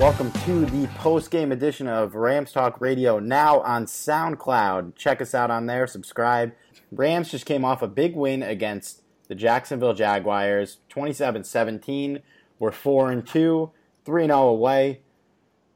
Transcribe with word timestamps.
Welcome 0.00 0.32
to 0.46 0.64
the 0.64 0.86
post 0.94 1.30
game 1.30 1.52
edition 1.52 1.86
of 1.86 2.14
Rams 2.14 2.52
Talk 2.52 2.80
Radio, 2.80 3.18
now 3.18 3.60
on 3.60 3.84
SoundCloud. 3.84 4.94
Check 4.96 5.20
us 5.20 5.34
out 5.34 5.50
on 5.50 5.66
there, 5.66 5.86
subscribe. 5.86 6.54
Rams 6.90 7.30
just 7.30 7.44
came 7.44 7.66
off 7.66 7.82
a 7.82 7.86
big 7.86 8.16
win 8.16 8.42
against 8.42 9.02
the 9.28 9.34
Jacksonville 9.34 9.92
Jaguars, 9.92 10.78
27 10.88 11.44
17. 11.44 12.20
We're 12.58 12.72
4 12.72 13.10
and 13.10 13.26
2, 13.26 13.70
3 14.06 14.24
0 14.24 14.38
away. 14.38 15.00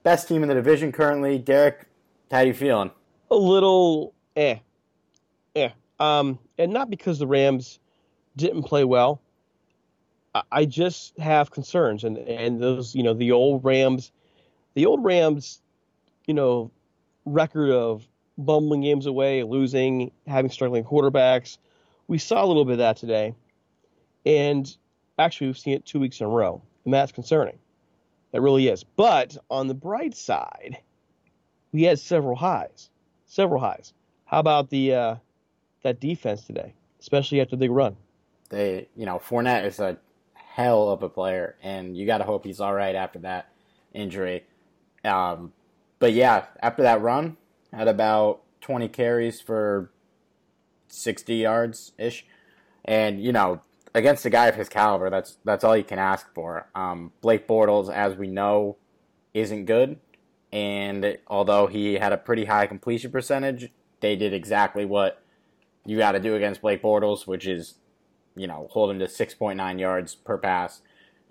Best 0.04 0.26
team 0.26 0.42
in 0.42 0.48
the 0.48 0.54
division 0.54 0.90
currently. 0.90 1.36
Derek, 1.36 1.86
how 2.30 2.40
you 2.40 2.54
feeling? 2.54 2.92
A 3.30 3.36
little 3.36 4.14
eh. 4.34 4.60
Eh. 5.54 5.68
Um, 6.00 6.38
and 6.56 6.72
not 6.72 6.88
because 6.88 7.18
the 7.18 7.26
Rams 7.26 7.78
didn't 8.36 8.62
play 8.62 8.84
well. 8.84 9.20
I 10.50 10.64
just 10.64 11.16
have 11.18 11.50
concerns, 11.50 12.02
and 12.02 12.18
and 12.18 12.60
those 12.60 12.94
you 12.94 13.02
know 13.02 13.14
the 13.14 13.32
old 13.32 13.64
Rams, 13.64 14.10
the 14.74 14.86
old 14.86 15.04
Rams, 15.04 15.60
you 16.26 16.34
know, 16.34 16.70
record 17.24 17.70
of 17.70 18.06
bumbling 18.36 18.80
games 18.80 19.06
away, 19.06 19.44
losing, 19.44 20.10
having 20.26 20.50
struggling 20.50 20.84
quarterbacks. 20.84 21.58
We 22.08 22.18
saw 22.18 22.44
a 22.44 22.46
little 22.46 22.64
bit 22.64 22.72
of 22.72 22.78
that 22.78 22.96
today, 22.96 23.34
and 24.26 24.76
actually 25.18 25.48
we've 25.48 25.58
seen 25.58 25.74
it 25.74 25.86
two 25.86 26.00
weeks 26.00 26.20
in 26.20 26.26
a 26.26 26.30
row, 26.30 26.60
and 26.84 26.92
that's 26.92 27.12
concerning. 27.12 27.58
That 28.32 28.40
really 28.40 28.66
is. 28.66 28.82
But 28.82 29.36
on 29.48 29.68
the 29.68 29.74
bright 29.74 30.16
side, 30.16 30.78
we 31.70 31.84
had 31.84 32.00
several 32.00 32.34
highs, 32.34 32.90
several 33.26 33.60
highs. 33.60 33.94
How 34.24 34.40
about 34.40 34.70
the 34.70 34.94
uh, 34.94 35.16
that 35.82 36.00
defense 36.00 36.44
today, 36.44 36.74
especially 36.98 37.40
after 37.40 37.54
the 37.54 37.68
run? 37.68 37.96
They, 38.48 38.88
you 38.96 39.06
know, 39.06 39.20
Fournette 39.20 39.64
is 39.64 39.78
a 39.78 39.96
hell 40.54 40.88
of 40.88 41.02
a 41.02 41.08
player, 41.08 41.56
and 41.64 41.96
you 41.96 42.06
got 42.06 42.18
to 42.18 42.24
hope 42.24 42.44
he's 42.44 42.60
all 42.60 42.72
right 42.72 42.94
after 42.94 43.18
that 43.18 43.48
injury. 43.92 44.44
Um, 45.04 45.52
but 45.98 46.12
yeah, 46.12 46.44
after 46.62 46.84
that 46.84 47.02
run, 47.02 47.36
had 47.72 47.88
about 47.88 48.42
20 48.60 48.88
carries 48.88 49.40
for 49.40 49.90
60 50.86 51.34
yards 51.34 51.90
ish, 51.98 52.24
and 52.84 53.20
you 53.20 53.32
know, 53.32 53.62
against 53.94 54.24
a 54.26 54.30
guy 54.30 54.46
of 54.46 54.54
his 54.54 54.68
caliber, 54.68 55.10
that's 55.10 55.38
that's 55.44 55.64
all 55.64 55.76
you 55.76 55.82
can 55.82 55.98
ask 55.98 56.32
for. 56.34 56.68
Um, 56.72 57.10
Blake 57.20 57.48
Bortles, 57.48 57.92
as 57.92 58.14
we 58.14 58.28
know, 58.28 58.76
isn't 59.34 59.64
good, 59.64 59.98
and 60.52 61.18
although 61.26 61.66
he 61.66 61.94
had 61.94 62.12
a 62.12 62.16
pretty 62.16 62.44
high 62.44 62.68
completion 62.68 63.10
percentage, 63.10 63.72
they 63.98 64.14
did 64.14 64.32
exactly 64.32 64.84
what 64.84 65.20
you 65.84 65.98
got 65.98 66.12
to 66.12 66.20
do 66.20 66.36
against 66.36 66.62
Blake 66.62 66.80
Bortles, 66.80 67.26
which 67.26 67.44
is 67.44 67.74
you 68.36 68.46
know, 68.46 68.68
hold 68.70 68.90
him 68.90 68.98
to 68.98 69.06
6.9 69.06 69.80
yards 69.80 70.14
per 70.14 70.38
pass. 70.38 70.80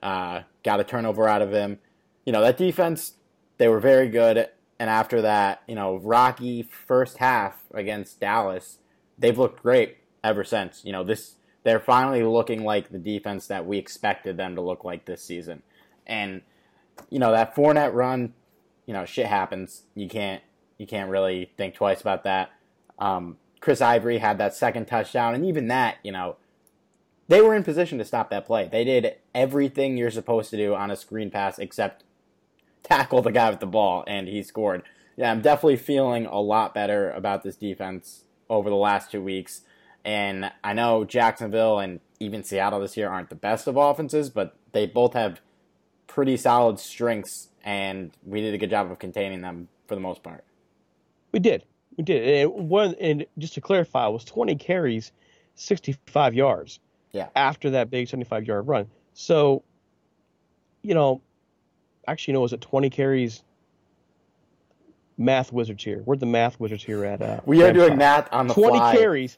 Uh, 0.02 0.41
got 0.64 0.80
a 0.80 0.84
turnover 0.84 1.28
out 1.28 1.41
of 1.41 1.52
him. 1.52 1.80
You 2.25 2.34
know, 2.34 2.41
that 2.41 2.58
defense, 2.58 3.14
they 3.58 3.68
were 3.68 3.80
very 3.80 4.09
good. 4.09 4.50
And 4.80 4.90
after 4.90 5.22
that, 5.22 5.63
you 5.68 5.75
know, 5.75 5.97
rocky 5.97 6.63
first 6.63 7.18
half 7.18 7.63
against 7.74 8.19
Dallas, 8.19 8.80
they've 9.18 9.38
looked 9.38 9.62
great 9.62 9.97
ever 10.24 10.44
since. 10.44 10.81
You 10.84 10.92
know, 10.92 11.03
this 11.03 11.36
they're 11.63 11.80
finally 11.80 12.24
looking 12.24 12.63
like 12.63 12.90
the 12.90 13.00
defense 13.00 13.48
that 13.48 13.66
we 13.66 13.78
expected 13.78 14.36
them 14.36 14.56
to 14.56 14.62
look 14.62 14.83
like 14.83 15.06
this 15.06 15.24
season. 15.24 15.63
And 16.06 16.42
you 17.10 17.19
know, 17.19 17.31
that 17.31 17.56
Fournette 17.56 17.94
run, 17.94 18.33
you 18.86 18.94
know, 18.94 19.06
shit 19.06 19.28
happens. 19.28 19.83
You 19.95 20.10
can't 20.10 20.44
you 20.78 20.88
can't 20.88 21.10
really 21.10 21.51
think 21.57 21.75
twice 21.75 22.01
about 22.01 22.24
that. 22.24 22.51
Um, 23.00 23.38
Chris 23.62 23.81
Ivory 23.81 24.18
had 24.18 24.38
that 24.39 24.54
second 24.54 24.88
touchdown, 24.88 25.33
and 25.33 25.45
even 25.45 25.68
that, 25.69 25.98
you 26.04 26.12
know, 26.12 26.36
they 27.28 27.42
were 27.42 27.56
in 27.56 27.64
position 27.64 27.98
to 27.98 28.06
stop 28.06 28.30
that 28.30 28.46
play. 28.46 28.68
They 28.72 28.84
did 28.84 29.16
everything 29.34 29.98
you're 29.98 30.12
supposed 30.12 30.50
to 30.52 30.58
do 30.58 30.75
on 30.75 30.92
a 30.92 30.96
screen 30.96 31.31
pass 31.31 31.60
except 31.60 32.04
tackle 32.84 33.22
the 33.22 33.31
guy 33.31 33.50
with 33.50 33.60
the 33.60 33.66
ball, 33.66 34.04
and 34.08 34.28
he 34.28 34.44
scored. 34.44 34.84
Yeah, 35.16 35.31
I'm 35.31 35.42
definitely 35.42 35.78
feeling 35.78 36.25
a 36.25 36.40
lot 36.40 36.74
better 36.74 37.12
about 37.12 37.44
this 37.44 37.56
defense 37.56 38.24
over 38.50 38.70
the 38.70 38.75
last 38.75 39.12
two 39.12 39.22
weeks. 39.22 39.62
And 40.04 40.52
I 40.64 40.74
know 40.74 41.06
Jacksonville 41.06 41.80
and 41.80 42.02
even 42.20 42.44
Seattle 42.44 42.80
this 42.80 42.98
year 42.98 43.10
aren't 43.10 43.30
the 43.30 43.36
best 43.36 43.68
of 43.68 43.78
offenses, 43.78 44.30
but 44.30 44.56
they 44.74 44.86
both 44.86 45.14
have 45.14 45.40
pretty 46.08 46.36
solid 46.36 46.80
strengths, 46.80 47.50
and 47.64 48.12
we 48.26 48.42
did 48.42 48.54
a 48.54 48.58
good 48.58 48.69
job 48.69 48.92
of 48.92 49.00
containing 49.00 49.42
them 49.42 49.69
for 49.88 49.96
the 49.96 50.02
most 50.02 50.24
part. 50.24 50.44
We 51.31 51.40
did. 51.40 51.64
We 51.98 52.04
did. 52.04 52.46
And 52.46 52.69
one, 52.69 52.96
and 53.00 53.26
just 53.38 53.54
to 53.54 53.62
clarify, 53.62 54.08
it 54.08 54.12
was 54.12 54.26
20 54.26 54.56
carries, 54.56 55.12
65 55.56 56.34
yards. 56.34 56.80
Yeah. 57.13 57.30
After 57.36 57.69
that 57.71 57.89
big 57.89 58.10
75 58.10 58.45
yard 58.45 58.68
run. 58.68 58.88
So, 59.13 59.63
you 60.81 60.95
know, 60.95 61.21
actually, 62.07 62.33
no, 62.33 62.42
was 62.42 62.54
it 62.54 62.62
20 62.62 62.89
carries? 62.89 63.44
Math 65.15 65.54
wizards 65.54 65.83
here. 65.83 66.01
We're 66.06 66.15
the 66.15 66.25
math 66.25 66.60
wizards 66.60 66.83
here 66.83 67.06
at. 67.06 67.21
Uh, 67.21 67.39
we 67.45 67.63
are 67.63 67.71
doing 67.71 67.98
math 67.98 68.27
on 68.33 68.48
the 68.48 68.54
20 68.56 68.77
fly. 68.77 68.95
carries, 68.95 69.38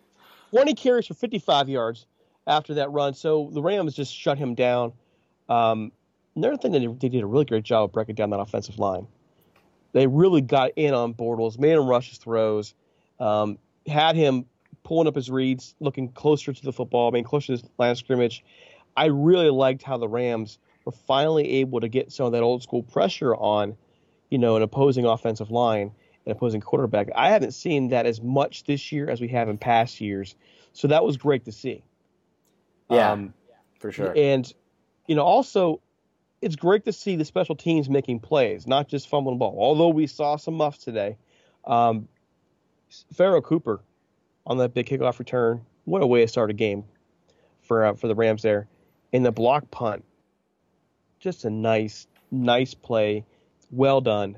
20 0.52 0.74
carries 0.74 1.08
for 1.08 1.16
55 1.16 1.68
yards 1.68 2.08
after 2.48 2.76
that 2.76 2.92
run. 2.92 3.14
So 3.14 3.50
the 3.52 3.62
Rams 3.62 3.94
just 3.94 4.16
shut 4.16 4.38
him 4.38 4.56
down. 4.56 4.94
Um, 5.50 5.92
another 6.38 6.56
thing 6.56 6.72
that 6.72 6.80
they, 6.80 6.88
they 6.88 7.10
did 7.10 7.24
a 7.24 7.26
really 7.26 7.44
great 7.44 7.66
job 7.66 7.84
of 7.84 7.92
breaking 7.92 8.16
down 8.16 8.30
that 8.30 8.40
offensive 8.40 8.80
line. 8.80 9.06
They 9.92 10.08
really 10.08 10.42
got 10.42 10.72
in 10.78 10.94
on 10.94 11.14
Bortles, 11.14 11.60
made 11.60 11.74
him 11.74 11.88
rush 11.88 12.10
his 12.10 12.18
throws, 12.18 12.74
um, 13.20 13.58
had 13.86 14.16
him 14.16 14.46
pulling 14.86 15.08
up 15.08 15.16
his 15.16 15.30
reads, 15.30 15.76
looking 15.82 16.08
closer 16.10 16.54
to 16.54 16.64
the 16.64 16.72
football, 16.72 17.10
I 17.10 17.12
mean 17.12 17.26
closer 17.26 17.58
to 17.58 17.62
the 17.62 17.70
line 17.78 17.92
of 17.92 17.98
scrimmage. 17.98 18.46
I 18.96 19.08
really 19.08 19.50
liked 19.50 19.84
how 19.84 19.98
the 19.98 20.08
Rams 20.08 20.58
were 20.86 20.94
finally 20.94 21.60
able 21.60 21.82
to 21.82 21.90
get 21.90 22.14
some 22.14 22.28
of 22.28 22.32
that 22.32 22.44
old 22.44 22.64
school 22.64 22.84
pressure 22.84 23.36
on, 23.36 23.76
you 24.30 24.38
know, 24.38 24.56
an 24.56 24.62
opposing 24.62 25.06
offensive 25.06 25.52
line, 25.52 25.92
and 26.26 26.32
opposing 26.32 26.62
quarterback. 26.62 27.10
I 27.16 27.32
haven't 27.32 27.52
seen 27.52 27.90
that 27.90 28.06
as 28.06 28.22
much 28.22 28.64
this 28.64 28.92
year 28.92 29.10
as 29.10 29.20
we 29.20 29.28
have 29.30 29.50
in 29.50 29.58
past 29.58 30.00
years, 30.00 30.36
so 30.72 30.88
that 30.88 31.04
was 31.04 31.18
great 31.18 31.44
to 31.46 31.52
see. 31.52 31.84
Yeah, 32.90 33.12
Um, 33.12 33.34
for 33.80 33.92
sure. 33.92 34.14
and, 34.16 34.52
you 35.08 35.16
know, 35.16 35.24
also, 35.24 35.82
it's 36.42 36.56
great 36.56 36.86
to 36.86 36.94
see 36.94 37.16
the 37.16 37.26
special 37.26 37.56
teams 37.56 37.90
making 37.90 38.20
plays, 38.20 38.68
not 38.68 38.88
just 38.88 39.10
fumbling 39.10 39.38
the 39.38 39.40
ball. 39.40 39.56
Although 39.58 39.90
we 39.90 40.06
saw 40.08 40.36
some 40.36 40.54
muffs 40.54 40.78
today, 40.78 41.18
um, 41.66 42.08
Pharaoh 43.14 43.42
Cooper 43.42 43.82
on 44.46 44.58
that 44.58 44.74
big 44.74 44.88
kickoff 44.88 45.20
return. 45.20 45.66
What 45.86 46.02
a 46.02 46.08
way 46.08 46.22
to 46.22 46.28
start 46.28 46.50
a 46.50 46.54
game 46.54 46.86
for 47.62 47.86
uh, 47.86 47.94
for 47.94 48.08
the 48.08 48.16
Rams 48.16 48.42
there. 48.42 48.68
And 49.14 49.26
the 49.26 49.32
block 49.32 49.72
punt, 49.72 50.04
just 51.20 51.46
a 51.46 51.50
nice, 51.50 52.08
nice 52.32 52.74
play. 52.74 53.26
Well 53.72 54.02
done. 54.02 54.38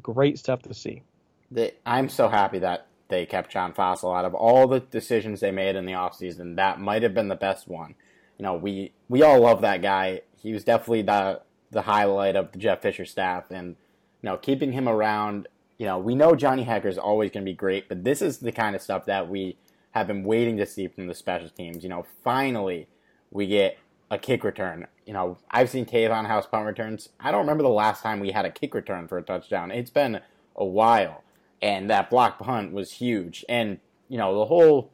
Great 0.00 0.38
stuff 0.38 0.62
to 0.62 0.74
see. 0.74 1.02
They, 1.50 1.72
I'm 1.84 2.08
so 2.08 2.28
happy 2.28 2.58
that 2.60 2.86
they 3.08 3.26
kept 3.26 3.50
John 3.50 3.72
Fassel 3.72 4.16
out 4.16 4.24
of 4.24 4.34
all 4.34 4.66
the 4.68 4.80
decisions 4.80 5.40
they 5.40 5.50
made 5.50 5.76
in 5.76 5.86
the 5.86 5.92
offseason. 5.92 6.56
That 6.56 6.80
might 6.80 7.02
have 7.02 7.14
been 7.14 7.28
the 7.28 7.36
best 7.36 7.66
one. 7.66 7.94
You 8.38 8.44
know, 8.44 8.54
we 8.54 8.92
we 9.08 9.22
all 9.22 9.40
love 9.40 9.62
that 9.62 9.82
guy. 9.82 10.22
He 10.36 10.52
was 10.52 10.64
definitely 10.64 11.02
the 11.02 11.40
the 11.70 11.82
highlight 11.82 12.36
of 12.36 12.52
the 12.52 12.58
Jeff 12.58 12.82
Fisher 12.82 13.04
staff, 13.04 13.50
and 13.50 13.76
you 14.22 14.28
know, 14.28 14.36
keeping 14.36 14.72
him 14.72 14.88
around. 14.88 15.48
You 15.78 15.86
know, 15.86 15.98
we 15.98 16.14
know 16.14 16.34
Johnny 16.34 16.64
Hekker 16.64 16.86
is 16.86 16.98
always 16.98 17.30
going 17.30 17.44
to 17.44 17.50
be 17.50 17.56
great, 17.56 17.88
but 17.88 18.04
this 18.04 18.20
is 18.20 18.38
the 18.38 18.52
kind 18.52 18.74
of 18.74 18.82
stuff 18.82 19.06
that 19.06 19.28
we 19.28 19.56
have 19.92 20.06
been 20.06 20.24
waiting 20.24 20.56
to 20.58 20.66
see 20.66 20.88
from 20.88 21.06
the 21.06 21.14
special 21.14 21.48
teams. 21.48 21.82
You 21.82 21.88
know, 21.88 22.04
finally 22.24 22.88
we 23.30 23.46
get 23.46 23.78
a 24.10 24.18
kick 24.18 24.42
return. 24.44 24.86
You 25.06 25.12
know, 25.12 25.38
I've 25.50 25.70
seen 25.70 25.86
Tavon 25.86 26.26
House 26.26 26.46
punt 26.46 26.66
returns. 26.66 27.10
I 27.20 27.30
don't 27.30 27.40
remember 27.40 27.62
the 27.62 27.68
last 27.68 28.02
time 28.02 28.20
we 28.20 28.32
had 28.32 28.44
a 28.44 28.50
kick 28.50 28.74
return 28.74 29.06
for 29.06 29.18
a 29.18 29.22
touchdown. 29.22 29.70
It's 29.70 29.90
been 29.90 30.20
a 30.56 30.64
while 30.64 31.22
and 31.60 31.90
that 31.90 32.10
block 32.10 32.38
punt 32.38 32.72
was 32.72 32.92
huge. 32.92 33.44
And 33.48 33.78
you 34.08 34.18
know 34.18 34.38
the 34.38 34.46
whole 34.46 34.90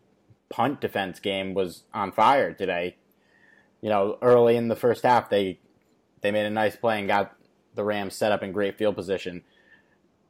punt 0.48 0.80
defense 0.80 1.20
game 1.20 1.54
was 1.54 1.84
on 1.92 2.12
fire 2.12 2.52
today. 2.52 2.96
You 3.80 3.90
know, 3.90 4.18
early 4.22 4.56
in 4.56 4.68
the 4.68 4.76
first 4.76 5.02
half, 5.02 5.30
they 5.30 5.58
they 6.20 6.30
made 6.30 6.46
a 6.46 6.50
nice 6.50 6.76
play 6.76 6.98
and 6.98 7.08
got 7.08 7.34
the 7.74 7.84
Rams 7.84 8.14
set 8.14 8.32
up 8.32 8.42
in 8.42 8.52
great 8.52 8.78
field 8.78 8.96
position. 8.96 9.42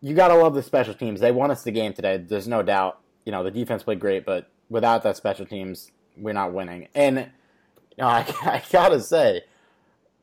You 0.04 0.14
gotta 0.14 0.34
love 0.34 0.52
the 0.52 0.62
special 0.62 0.92
teams. 0.92 1.20
They 1.20 1.32
won 1.32 1.50
us 1.50 1.62
the 1.62 1.70
game 1.70 1.94
today. 1.94 2.18
There's 2.18 2.46
no 2.46 2.62
doubt. 2.62 3.00
You 3.24 3.32
know 3.32 3.42
the 3.42 3.50
defense 3.50 3.82
played 3.82 4.00
great, 4.00 4.26
but 4.26 4.50
without 4.68 5.02
that 5.02 5.16
special 5.16 5.46
teams, 5.46 5.92
we're 6.14 6.34
not 6.34 6.52
winning. 6.52 6.88
And 6.94 7.16
you 7.16 7.24
know, 7.96 8.06
I, 8.08 8.26
I 8.42 8.62
gotta 8.70 9.00
say, 9.00 9.44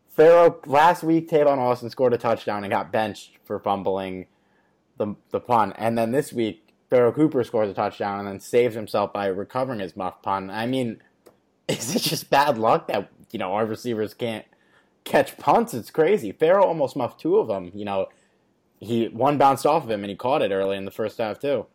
Pharaoh 0.07 0.61
last 0.67 1.01
week, 1.01 1.31
Tavon 1.31 1.57
Austin 1.57 1.89
scored 1.89 2.13
a 2.13 2.19
touchdown 2.19 2.63
and 2.63 2.69
got 2.69 2.91
benched 2.91 3.39
for 3.43 3.57
fumbling 3.57 4.27
the 4.97 5.15
the 5.31 5.39
punt, 5.39 5.73
and 5.79 5.97
then 5.97 6.11
this 6.11 6.31
week 6.31 6.75
Pharaoh 6.91 7.11
Cooper 7.11 7.43
scores 7.43 7.67
a 7.67 7.73
touchdown 7.73 8.19
and 8.19 8.27
then 8.27 8.39
saves 8.39 8.75
himself 8.75 9.11
by 9.11 9.25
recovering 9.25 9.79
his 9.79 9.95
muff 9.95 10.21
punt. 10.21 10.51
I 10.51 10.67
mean, 10.67 11.01
is 11.67 11.95
it 11.95 12.03
just 12.03 12.29
bad 12.29 12.59
luck 12.59 12.87
that 12.89 13.09
you 13.31 13.39
know 13.39 13.53
our 13.53 13.65
receivers 13.65 14.13
can't 14.13 14.45
catch 15.05 15.39
punts? 15.39 15.73
It's 15.73 15.89
crazy. 15.89 16.31
Pharaoh 16.31 16.65
almost 16.65 16.95
muffed 16.95 17.19
two 17.19 17.37
of 17.37 17.47
them. 17.47 17.71
You 17.73 17.85
know, 17.85 18.09
he 18.81 19.07
one 19.07 19.37
bounced 19.37 19.65
off 19.65 19.83
of 19.83 19.91
him 19.91 20.03
and 20.03 20.09
he 20.09 20.15
caught 20.15 20.41
it 20.41 20.51
early 20.51 20.75
in 20.75 20.85
the 20.85 20.91
first 20.91 21.19
half 21.19 21.39
too. 21.39 21.67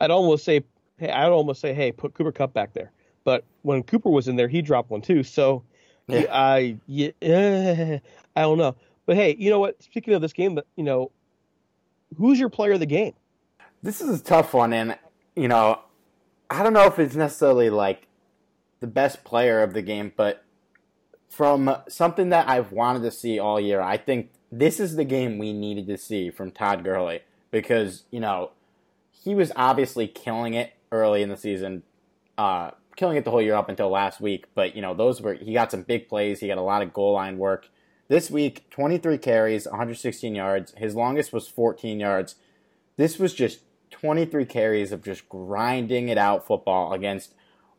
I'd 0.00 0.10
almost 0.10 0.44
say, 0.44 0.64
hey, 0.96 1.10
I'd 1.10 1.30
almost 1.30 1.60
say, 1.60 1.72
hey, 1.74 1.92
put 1.92 2.14
Cooper 2.14 2.32
Kupp 2.32 2.52
back 2.52 2.72
there. 2.72 2.90
But 3.22 3.44
when 3.62 3.82
Cooper 3.82 4.10
was 4.10 4.26
in 4.26 4.36
there, 4.36 4.48
he 4.48 4.62
dropped 4.62 4.90
one 4.90 5.02
too. 5.02 5.22
So 5.22 5.62
Yeah. 6.08 6.24
I, 6.30 6.78
yeah, 6.86 7.10
I 8.34 8.40
don't 8.40 8.58
know. 8.58 8.74
But 9.06 9.16
hey, 9.16 9.36
you 9.38 9.50
know 9.50 9.60
what? 9.60 9.80
Speaking 9.82 10.14
of 10.14 10.22
this 10.22 10.32
game, 10.32 10.54
but 10.54 10.66
you 10.74 10.84
know, 10.84 11.10
who's 12.16 12.40
your 12.40 12.48
player 12.48 12.72
of 12.72 12.80
the 12.80 12.86
game? 12.86 13.12
This 13.82 14.00
is 14.00 14.20
a 14.20 14.22
tough 14.22 14.52
one, 14.54 14.72
and 14.72 14.98
you 15.36 15.48
know, 15.48 15.80
I 16.50 16.62
don't 16.62 16.72
know 16.72 16.86
if 16.86 16.98
it's 16.98 17.14
necessarily 17.14 17.70
like 17.70 18.06
the 18.80 18.86
best 18.86 19.24
player 19.24 19.62
of 19.62 19.72
the 19.72 19.82
game, 19.82 20.12
but 20.16 20.44
from 21.28 21.76
something 21.88 22.30
that 22.30 22.48
I've 22.48 22.72
wanted 22.72 23.02
to 23.02 23.10
see 23.10 23.38
all 23.38 23.60
year, 23.60 23.80
I 23.80 23.96
think 23.96 24.30
this 24.50 24.80
is 24.80 24.96
the 24.96 25.04
game 25.04 25.38
we 25.38 25.52
needed 25.52 25.86
to 25.86 25.96
see 25.96 26.30
from 26.30 26.50
Todd 26.50 26.84
Gurley 26.84 27.20
because 27.50 28.04
you 28.10 28.20
know 28.20 28.50
he 29.10 29.34
was 29.34 29.52
obviously 29.56 30.06
killing 30.06 30.54
it 30.54 30.72
early 30.92 31.22
in 31.22 31.28
the 31.28 31.36
season, 31.36 31.82
uh, 32.38 32.72
killing 32.96 33.16
it 33.16 33.24
the 33.24 33.30
whole 33.30 33.42
year 33.42 33.54
up 33.54 33.68
until 33.68 33.90
last 33.90 34.20
week. 34.20 34.46
But 34.54 34.74
you 34.74 34.82
know 34.82 34.94
those 34.94 35.20
were 35.20 35.34
he 35.34 35.52
got 35.52 35.70
some 35.70 35.82
big 35.82 36.08
plays, 36.08 36.40
he 36.40 36.48
got 36.48 36.58
a 36.58 36.62
lot 36.62 36.82
of 36.82 36.92
goal 36.92 37.14
line 37.14 37.38
work. 37.38 37.68
This 38.08 38.28
week, 38.28 38.68
23 38.70 39.18
carries, 39.18 39.66
116 39.66 40.34
yards. 40.34 40.74
His 40.76 40.96
longest 40.96 41.32
was 41.32 41.46
14 41.46 42.00
yards. 42.00 42.34
This 42.96 43.20
was 43.20 43.32
just 43.32 43.60
23 43.92 44.44
carries 44.46 44.90
of 44.90 45.04
just 45.04 45.28
grinding 45.28 46.08
it 46.08 46.18
out 46.18 46.44
football 46.44 46.92
against 46.92 47.34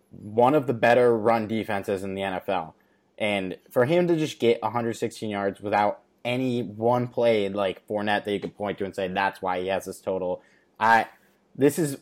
one 0.10 0.56
of 0.56 0.68
the 0.68 0.74
better 0.74 1.18
run 1.18 1.48
defenses 1.48 2.02
in 2.04 2.16
the 2.16 2.22
NFL. 2.22 2.74
And 3.18 3.58
for 3.70 3.86
him 3.86 4.08
to 4.08 4.16
just 4.16 4.40
get 4.40 4.62
116 4.62 5.30
yards 5.30 5.60
without 5.60 6.00
any 6.24 6.62
one 6.62 7.08
play 7.08 7.50
like 7.50 7.88
Fournette 7.88 8.26
that 8.26 8.32
you 8.32 8.40
could 8.40 8.56
point 8.56 8.78
to 8.78 8.86
and 8.86 8.96
say 8.96 9.08
that's 9.08 9.42
why 9.42 9.62
he 9.62 9.68
has 9.68 9.86
this 9.86 10.00
total, 10.00 10.42
I 10.80 11.08
this 11.56 11.78
is 11.78 11.98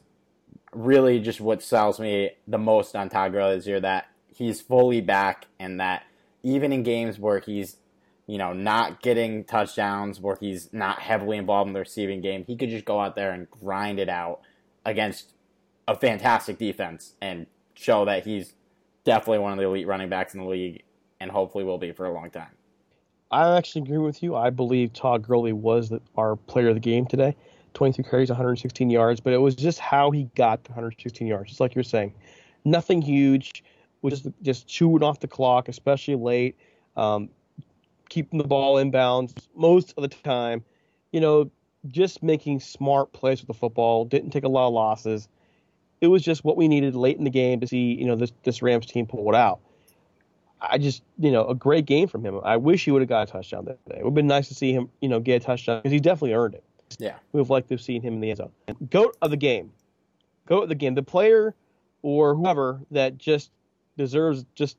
really 0.74 1.19
just 1.19 1.42
what 1.42 1.63
sells 1.63 2.00
me 2.00 2.31
the 2.48 2.57
most 2.57 2.95
on 2.95 3.10
Todd 3.10 3.31
Gurley 3.31 3.56
this 3.56 3.68
year 3.68 3.80
that 3.80 4.07
he's 4.27 4.62
fully 4.62 5.01
back 5.01 5.48
and 5.60 5.80
that 5.80 6.04
even 6.44 6.71
in 6.71 6.83
games 6.83 7.20
where 7.20 7.39
he's 7.39 7.77
you 8.27 8.38
know 8.38 8.53
not 8.53 9.01
getting 9.01 9.43
touchdowns 9.43 10.20
where 10.20 10.38
he's 10.39 10.72
not 10.72 11.00
heavily 11.00 11.38
involved 11.38 11.67
in 11.67 11.74
the 11.74 11.79
receiving 11.79 12.22
game 12.22 12.46
he 12.46 12.55
could 12.55 12.70
just 12.70 12.86
go 12.86 13.00
out 13.00 13.15
there 13.15 13.32
and 13.32 13.50
grind 13.50 14.00
it 14.00 14.10
out 14.10 14.39
against 14.86 15.34
a 15.88 15.96
fantastic 15.96 16.60
defense 16.60 17.15
and 17.20 17.48
show 17.74 18.05
that 18.05 18.24
he's 18.25 18.53
definitely 19.03 19.39
one 19.39 19.51
of 19.51 19.58
the 19.58 19.65
elite 19.65 19.88
running 19.88 20.10
backs 20.10 20.34
in 20.34 20.39
the 20.39 20.48
league 20.48 20.84
and 21.20 21.32
hopefully 21.32 21.63
will 21.63 21.79
be 21.79 21.91
for 21.91 22.05
a 22.05 22.13
long 22.13 22.29
time 22.29 22.59
I 23.31 23.55
actually 23.57 23.83
agree 23.83 24.00
with 24.00 24.24
you. 24.24 24.36
I 24.36 24.50
believe 24.50 24.93
Todd 24.93 25.24
Gurley 25.27 25.53
was 25.53 25.89
the, 25.89 26.01
our 26.15 26.36
player 26.36 26.69
of 26.69 26.75
the 26.75 26.79
game 26.79 27.05
today. 27.05 27.36
23 27.75 28.03
carries, 28.03 28.29
116 28.29 28.89
yards, 28.89 29.19
but 29.19 29.33
it 29.33 29.38
was 29.38 29.55
just 29.55 29.79
how 29.79 30.09
he 30.09 30.24
got 30.36 30.63
to 30.63 30.71
116 30.71 31.27
yards. 31.27 31.50
Just 31.50 31.59
like 31.59 31.75
you're 31.75 31.83
saying, 31.83 32.13
nothing 32.65 33.01
huge, 33.01 33.63
was 34.01 34.21
just 34.21 34.36
just 34.41 34.67
chewing 34.67 35.03
off 35.03 35.19
the 35.19 35.27
clock, 35.27 35.69
especially 35.69 36.15
late, 36.15 36.55
um, 36.98 37.29
keeping 38.09 38.39
the 38.39 38.48
ball 38.48 38.77
inbounds 38.77 39.33
most 39.55 39.93
of 39.98 40.01
the 40.01 40.07
time. 40.07 40.63
You 41.12 41.21
know, 41.21 41.51
just 41.88 42.24
making 42.24 42.59
smart 42.59 43.13
plays 43.13 43.41
with 43.41 43.48
the 43.48 43.53
football. 43.53 44.05
Didn't 44.05 44.31
take 44.31 44.43
a 44.43 44.50
lot 44.50 44.67
of 44.67 44.74
losses. 44.74 45.27
It 46.01 46.07
was 46.07 46.24
just 46.24 46.43
what 46.43 46.57
we 46.57 46.67
needed 46.67 46.95
late 46.95 47.17
in 47.17 47.24
the 47.24 47.29
game 47.29 47.59
to 47.59 47.67
see. 47.67 47.93
You 47.93 48.05
know, 48.05 48.15
this 48.15 48.31
this 48.43 48.62
Rams 48.63 48.88
team 48.88 49.05
pull 49.05 49.29
it 49.29 49.36
out. 49.36 49.59
I 50.62 50.78
just, 50.78 51.04
you 51.18 51.32
know, 51.32 51.48
a 51.48 51.56
great 51.56 51.86
game 51.86 52.08
from 52.08 52.25
him. 52.25 52.39
I 52.44 52.58
wish 52.58 52.86
he 52.86 52.92
would 52.92 53.01
have 53.01 53.10
got 53.10 53.30
a 53.30 53.32
touchdown 53.32 53.66
that 53.66 53.84
day. 53.86 53.96
It 53.98 54.04
would 54.04 54.10
have 54.10 54.16
been 54.16 54.28
nice 54.28 54.48
to 54.50 54.56
see 54.56 54.74
him, 54.74 54.89
you 55.01 55.10
know, 55.10 55.20
get 55.20 55.42
a 55.42 55.46
touchdown 55.46 55.80
because 55.80 55.92
he 55.92 56.00
definitely 56.00 56.34
earned 56.34 56.56
it. 56.56 56.63
yeah 57.00 57.16
We 57.32 57.38
would 57.38 57.46
have 57.46 57.50
liked 57.50 57.68
to 57.70 57.75
have 57.75 57.82
seen 57.82 58.01
him 58.01 58.16
in 58.16 58.20
the 58.20 58.30
end 58.30 58.38
zone. 58.38 58.51
Goat 58.89 59.16
of 59.22 59.32
the 59.32 59.38
game. 59.38 59.72
Goat 60.46 60.63
of 60.63 60.70
the 60.70 60.75
game. 60.75 60.96
The 60.96 61.04
player 61.04 61.56
or 62.01 62.36
whoever 62.36 62.82
that 62.92 63.18
just 63.18 63.51
deserves 63.98 64.46
just 64.56 64.78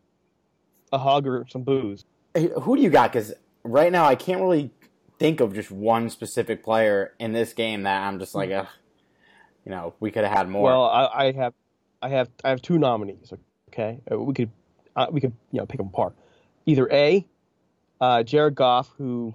a 0.93 0.99
hug 0.99 1.27
or 1.27 1.47
some 1.49 1.63
booze. 1.63 2.05
Hey, 2.35 2.51
who 2.61 2.77
do 2.77 2.83
you 2.83 2.91
got 2.91 3.13
because 3.13 3.33
right 3.63 3.93
now 3.93 4.07
i 4.07 4.15
can't 4.15 4.41
really 4.41 4.71
think 5.19 5.41
of 5.41 5.53
just 5.53 5.71
one 5.71 6.09
specific 6.09 6.65
player 6.65 7.13
in 7.19 7.33
this 7.33 7.53
game 7.53 7.83
that 7.83 8.03
i'm 8.03 8.19
just 8.19 8.35
like 8.35 8.51
Ugh, 8.51 8.67
you 9.67 9.71
know 9.71 9.93
we 10.01 10.11
could 10.11 10.25
have 10.25 10.33
had 10.35 10.49
more 10.49 10.63
Well, 10.63 10.85
I, 10.85 11.27
I 11.27 11.33
have, 11.33 11.55
I 12.01 12.09
have, 12.09 12.29
I 12.43 12.49
have 12.49 12.63
two 12.63 12.79
nominees. 12.79 13.33
Okay, 13.69 14.01
Uh, 14.11 14.19
we 14.19 14.33
could, 14.33 14.51
uh, 14.97 15.07
we 15.11 15.21
could, 15.21 15.33
you 15.53 15.59
know, 15.59 15.67
pick 15.67 15.79
them 15.79 15.89
apart. 15.89 16.15
Either 16.67 16.89
A, 16.93 17.27
uh, 18.01 18.23
Jared 18.23 18.55
Goff, 18.55 18.91
who 18.97 19.35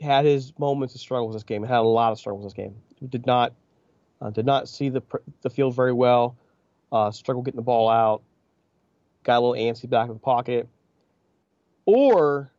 had 0.00 0.24
his 0.24 0.52
moments 0.58 0.94
of 0.94 1.00
struggles 1.00 1.34
this 1.34 1.42
game, 1.44 1.62
had 1.62 1.78
a 1.78 1.82
lot 1.82 2.12
of 2.12 2.18
struggles 2.18 2.44
this 2.44 2.52
game. 2.52 2.74
Did 3.08 3.26
not, 3.26 3.52
uh, 4.20 4.30
did 4.30 4.46
not 4.46 4.68
see 4.68 4.88
the 4.88 5.02
the 5.42 5.50
field 5.50 5.74
very 5.74 5.92
well. 5.92 6.36
Uh, 6.92 7.10
struggled 7.10 7.44
getting 7.44 7.56
the 7.56 7.62
ball 7.62 7.88
out. 7.88 8.22
got 9.24 9.38
a 9.38 9.40
little 9.40 9.54
antsy 9.54 9.88
back 9.88 10.08
in 10.08 10.14
the 10.14 10.20
pocket, 10.20 10.68
or 11.86 12.50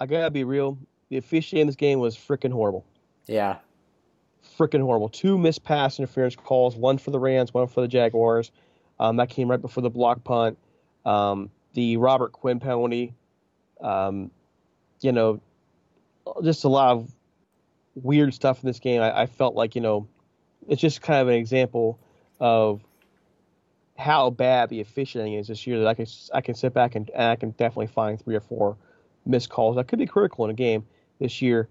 I 0.00 0.06
gotta 0.06 0.30
be 0.30 0.44
real, 0.44 0.78
the 1.10 1.18
officiating 1.18 1.62
in 1.62 1.66
this 1.66 1.76
game 1.76 1.98
was 1.98 2.16
freaking 2.16 2.52
horrible. 2.52 2.84
Yeah. 3.26 3.58
Freaking 4.58 4.80
horrible. 4.82 5.08
Two 5.08 5.38
missed 5.38 5.62
pass 5.62 5.98
interference 5.98 6.34
calls, 6.34 6.74
one 6.74 6.98
for 6.98 7.10
the 7.10 7.18
Rams, 7.18 7.52
one 7.52 7.66
for 7.68 7.80
the 7.80 7.88
Jaguars. 7.88 8.50
Um, 8.98 9.16
that 9.16 9.28
came 9.28 9.50
right 9.50 9.60
before 9.60 9.82
the 9.82 9.90
block 9.90 10.24
punt. 10.24 10.58
Um, 11.04 11.50
the 11.74 11.96
Robert 11.96 12.32
Quinn 12.32 12.60
penalty. 12.60 13.14
Um, 13.80 14.30
you 15.00 15.12
know, 15.12 15.40
just 16.42 16.64
a 16.64 16.68
lot 16.68 16.92
of 16.92 17.10
weird 17.94 18.34
stuff 18.34 18.62
in 18.62 18.66
this 18.68 18.78
game. 18.78 19.02
I, 19.02 19.22
I 19.22 19.26
felt 19.26 19.54
like, 19.54 19.74
you 19.74 19.80
know, 19.80 20.06
it's 20.68 20.80
just 20.80 21.02
kind 21.02 21.20
of 21.20 21.28
an 21.28 21.34
example 21.34 21.98
of 22.40 22.80
how 23.96 24.30
bad 24.30 24.68
the 24.68 24.80
officiating 24.80 25.34
is 25.34 25.48
this 25.48 25.66
year 25.66 25.78
that 25.80 25.86
I 25.86 25.94
can 25.94 26.06
I 26.32 26.40
can 26.40 26.54
sit 26.54 26.72
back 26.72 26.94
and, 26.94 27.10
and 27.10 27.24
I 27.24 27.36
can 27.36 27.50
definitely 27.50 27.88
find 27.88 28.20
three 28.20 28.34
or 28.34 28.40
four 28.40 28.76
missed 29.26 29.50
calls 29.50 29.76
that 29.76 29.86
could 29.88 29.98
be 29.98 30.06
critical 30.06 30.44
in 30.44 30.50
a 30.50 30.54
game 30.54 30.84
this 31.20 31.42
year. 31.42 31.68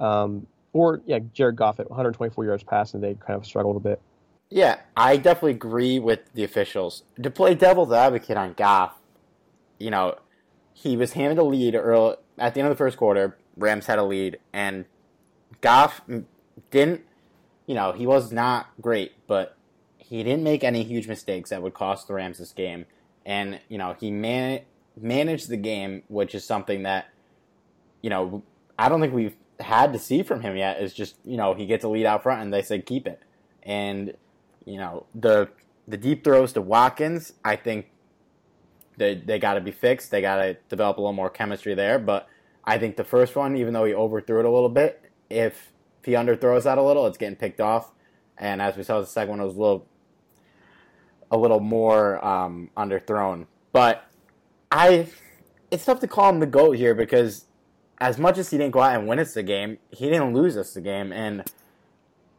Um, 0.00 0.46
or 0.72 1.02
yeah, 1.06 1.18
Jared 1.32 1.56
Goff 1.56 1.80
at 1.80 1.90
124 1.90 2.44
yards 2.44 2.62
passing, 2.62 3.00
they 3.00 3.14
kind 3.14 3.36
of 3.36 3.44
struggled 3.44 3.76
a 3.76 3.80
bit. 3.80 4.00
Yeah, 4.50 4.80
I 4.96 5.16
definitely 5.18 5.52
agree 5.52 5.98
with 5.98 6.20
the 6.32 6.42
officials. 6.42 7.02
To 7.22 7.30
play 7.30 7.54
devil's 7.54 7.92
advocate 7.92 8.36
on 8.36 8.54
Goff, 8.54 8.94
you 9.78 9.90
know, 9.90 10.16
he 10.72 10.96
was 10.96 11.12
handed 11.12 11.38
a 11.38 11.42
lead 11.42 11.74
early 11.74 12.16
at 12.38 12.54
the 12.54 12.60
end 12.60 12.70
of 12.70 12.74
the 12.74 12.78
first 12.78 12.96
quarter. 12.96 13.36
Rams 13.56 13.86
had 13.86 13.98
a 13.98 14.04
lead, 14.04 14.38
and 14.52 14.86
Goff 15.60 16.00
didn't. 16.70 17.02
You 17.66 17.74
know, 17.74 17.92
he 17.92 18.06
was 18.06 18.32
not 18.32 18.68
great, 18.80 19.12
but 19.26 19.56
he 19.98 20.22
didn't 20.22 20.44
make 20.44 20.64
any 20.64 20.84
huge 20.84 21.06
mistakes 21.08 21.50
that 21.50 21.62
would 21.62 21.74
cost 21.74 22.08
the 22.08 22.14
Rams 22.14 22.38
this 22.38 22.52
game. 22.52 22.86
And 23.26 23.60
you 23.68 23.76
know, 23.76 23.96
he 24.00 24.10
man- 24.10 24.62
managed 24.98 25.50
the 25.50 25.56
game, 25.58 26.04
which 26.08 26.34
is 26.34 26.44
something 26.44 26.84
that 26.84 27.08
you 28.00 28.08
know 28.08 28.42
I 28.78 28.88
don't 28.88 29.00
think 29.00 29.12
we've 29.12 29.36
had 29.60 29.92
to 29.92 29.98
see 29.98 30.22
from 30.22 30.40
him 30.40 30.56
yet. 30.56 30.80
Is 30.80 30.94
just 30.94 31.16
you 31.24 31.36
know 31.36 31.52
he 31.52 31.66
gets 31.66 31.84
a 31.84 31.88
lead 31.88 32.06
out 32.06 32.22
front, 32.22 32.40
and 32.40 32.54
they 32.54 32.62
say 32.62 32.80
keep 32.80 33.06
it, 33.06 33.20
and 33.62 34.14
you 34.68 34.78
know 34.78 35.06
the 35.14 35.48
the 35.86 35.96
deep 35.96 36.22
throws 36.22 36.52
to 36.52 36.60
Watkins, 36.60 37.32
I 37.44 37.56
think 37.56 37.86
they 38.98 39.14
they 39.14 39.38
got 39.38 39.54
to 39.54 39.60
be 39.60 39.70
fixed. 39.70 40.10
They 40.10 40.20
got 40.20 40.36
to 40.36 40.56
develop 40.68 40.98
a 40.98 41.00
little 41.00 41.14
more 41.14 41.30
chemistry 41.30 41.74
there. 41.74 41.98
But 41.98 42.28
I 42.64 42.78
think 42.78 42.96
the 42.96 43.04
first 43.04 43.34
one, 43.34 43.56
even 43.56 43.72
though 43.72 43.84
he 43.84 43.94
overthrew 43.94 44.40
it 44.40 44.44
a 44.44 44.50
little 44.50 44.68
bit, 44.68 45.10
if, 45.30 45.72
if 46.00 46.04
he 46.04 46.12
underthrows 46.12 46.64
that 46.64 46.76
a 46.76 46.82
little, 46.82 47.06
it's 47.06 47.16
getting 47.16 47.36
picked 47.36 47.60
off. 47.60 47.92
And 48.36 48.60
as 48.60 48.76
we 48.76 48.82
saw, 48.82 49.00
the 49.00 49.06
second 49.06 49.30
one 49.30 49.42
was 49.42 49.56
a 49.56 49.60
little 49.60 49.86
a 51.30 51.36
little 51.36 51.60
more 51.60 52.24
um, 52.24 52.70
underthrown. 52.76 53.46
But 53.72 54.06
I, 54.70 55.08
it's 55.70 55.84
tough 55.84 56.00
to 56.00 56.08
call 56.08 56.30
him 56.30 56.40
the 56.40 56.46
goat 56.46 56.76
here 56.76 56.94
because 56.94 57.44
as 58.00 58.18
much 58.18 58.38
as 58.38 58.50
he 58.50 58.56
didn't 58.56 58.72
go 58.72 58.80
out 58.80 58.98
and 58.98 59.06
win 59.06 59.18
us 59.18 59.34
the 59.34 59.42
game, 59.42 59.78
he 59.90 60.08
didn't 60.08 60.32
lose 60.32 60.56
us 60.56 60.72
the 60.72 60.80
game. 60.80 61.12
And 61.12 61.44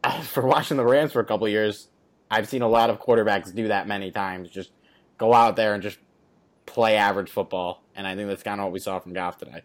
for 0.24 0.45
watching 0.45 0.77
the 0.77 0.86
Rams 0.86 1.12
for 1.12 1.19
a 1.19 1.25
couple 1.25 1.48
years, 1.48 1.89
I've 2.31 2.48
seen 2.48 2.62
a 2.62 2.67
lot 2.67 2.89
of 2.89 3.00
quarterbacks 3.01 3.53
do 3.53 3.67
that 3.69 3.88
many 3.88 4.12
times. 4.12 4.50
Just 4.50 4.71
go 5.17 5.33
out 5.33 5.55
there 5.55 5.74
and 5.74 5.81
just 5.81 5.98
play 6.65 6.95
average 6.95 7.29
football, 7.29 7.83
and 7.95 8.05
I 8.05 8.15
think 8.15 8.27
that's 8.29 8.43
kind 8.43 8.59
of 8.59 8.65
what 8.65 8.74
we 8.74 8.79
saw 8.79 9.00
from 9.00 9.13
Goff 9.13 9.38
today. 9.38 9.62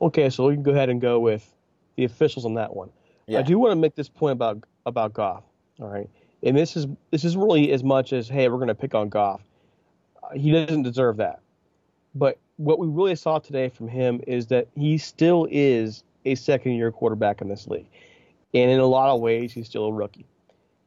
Okay, 0.00 0.30
so 0.30 0.46
we 0.46 0.54
can 0.54 0.62
go 0.62 0.70
ahead 0.70 0.88
and 0.88 1.00
go 1.00 1.18
with 1.18 1.54
the 1.96 2.04
officials 2.04 2.44
on 2.44 2.54
that 2.54 2.74
one. 2.74 2.90
Yeah. 3.26 3.40
I 3.40 3.42
do 3.42 3.58
want 3.58 3.72
to 3.72 3.76
make 3.76 3.94
this 3.94 4.08
point 4.08 4.32
about 4.32 4.62
about 4.86 5.12
Goff. 5.12 5.42
All 5.80 5.88
right, 5.88 6.08
and 6.42 6.56
this 6.56 6.76
is 6.76 6.86
this 7.10 7.24
is 7.24 7.36
really 7.36 7.72
as 7.72 7.82
much 7.82 8.12
as 8.12 8.28
hey, 8.28 8.48
we're 8.48 8.56
going 8.56 8.68
to 8.68 8.74
pick 8.74 8.94
on 8.94 9.08
Goff. 9.08 9.42
Uh, 10.22 10.34
he 10.34 10.52
doesn't 10.52 10.82
deserve 10.82 11.16
that. 11.16 11.40
But 12.14 12.38
what 12.56 12.78
we 12.78 12.86
really 12.86 13.16
saw 13.16 13.38
today 13.38 13.68
from 13.68 13.88
him 13.88 14.20
is 14.26 14.46
that 14.46 14.68
he 14.74 14.98
still 14.98 15.46
is 15.50 16.04
a 16.24 16.34
second 16.34 16.72
year 16.72 16.90
quarterback 16.90 17.40
in 17.40 17.48
this 17.48 17.66
league, 17.66 17.88
and 18.54 18.70
in 18.70 18.78
a 18.78 18.86
lot 18.86 19.12
of 19.14 19.20
ways, 19.20 19.52
he's 19.52 19.66
still 19.66 19.86
a 19.86 19.92
rookie. 19.92 20.26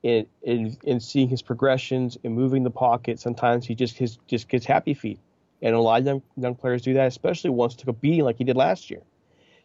In, 0.03 0.25
in, 0.41 0.75
in 0.83 0.99
seeing 0.99 1.29
his 1.29 1.43
progressions 1.43 2.17
and 2.23 2.33
moving 2.33 2.63
the 2.63 2.71
pocket, 2.71 3.19
sometimes 3.19 3.67
he 3.67 3.75
just 3.75 3.97
his, 3.97 4.17
just 4.27 4.49
gets 4.49 4.65
happy 4.65 4.95
feet 4.95 5.19
and 5.61 5.75
a 5.75 5.79
lot 5.79 5.99
of 5.99 6.05
young, 6.05 6.21
young 6.37 6.55
players 6.55 6.81
do 6.81 6.93
that, 6.95 7.07
especially 7.07 7.49
once 7.51 7.75
took 7.75 7.87
a 7.87 7.93
beating 7.93 8.25
like 8.25 8.37
he 8.37 8.43
did 8.43 8.55
last 8.55 8.89
year. 8.89 9.01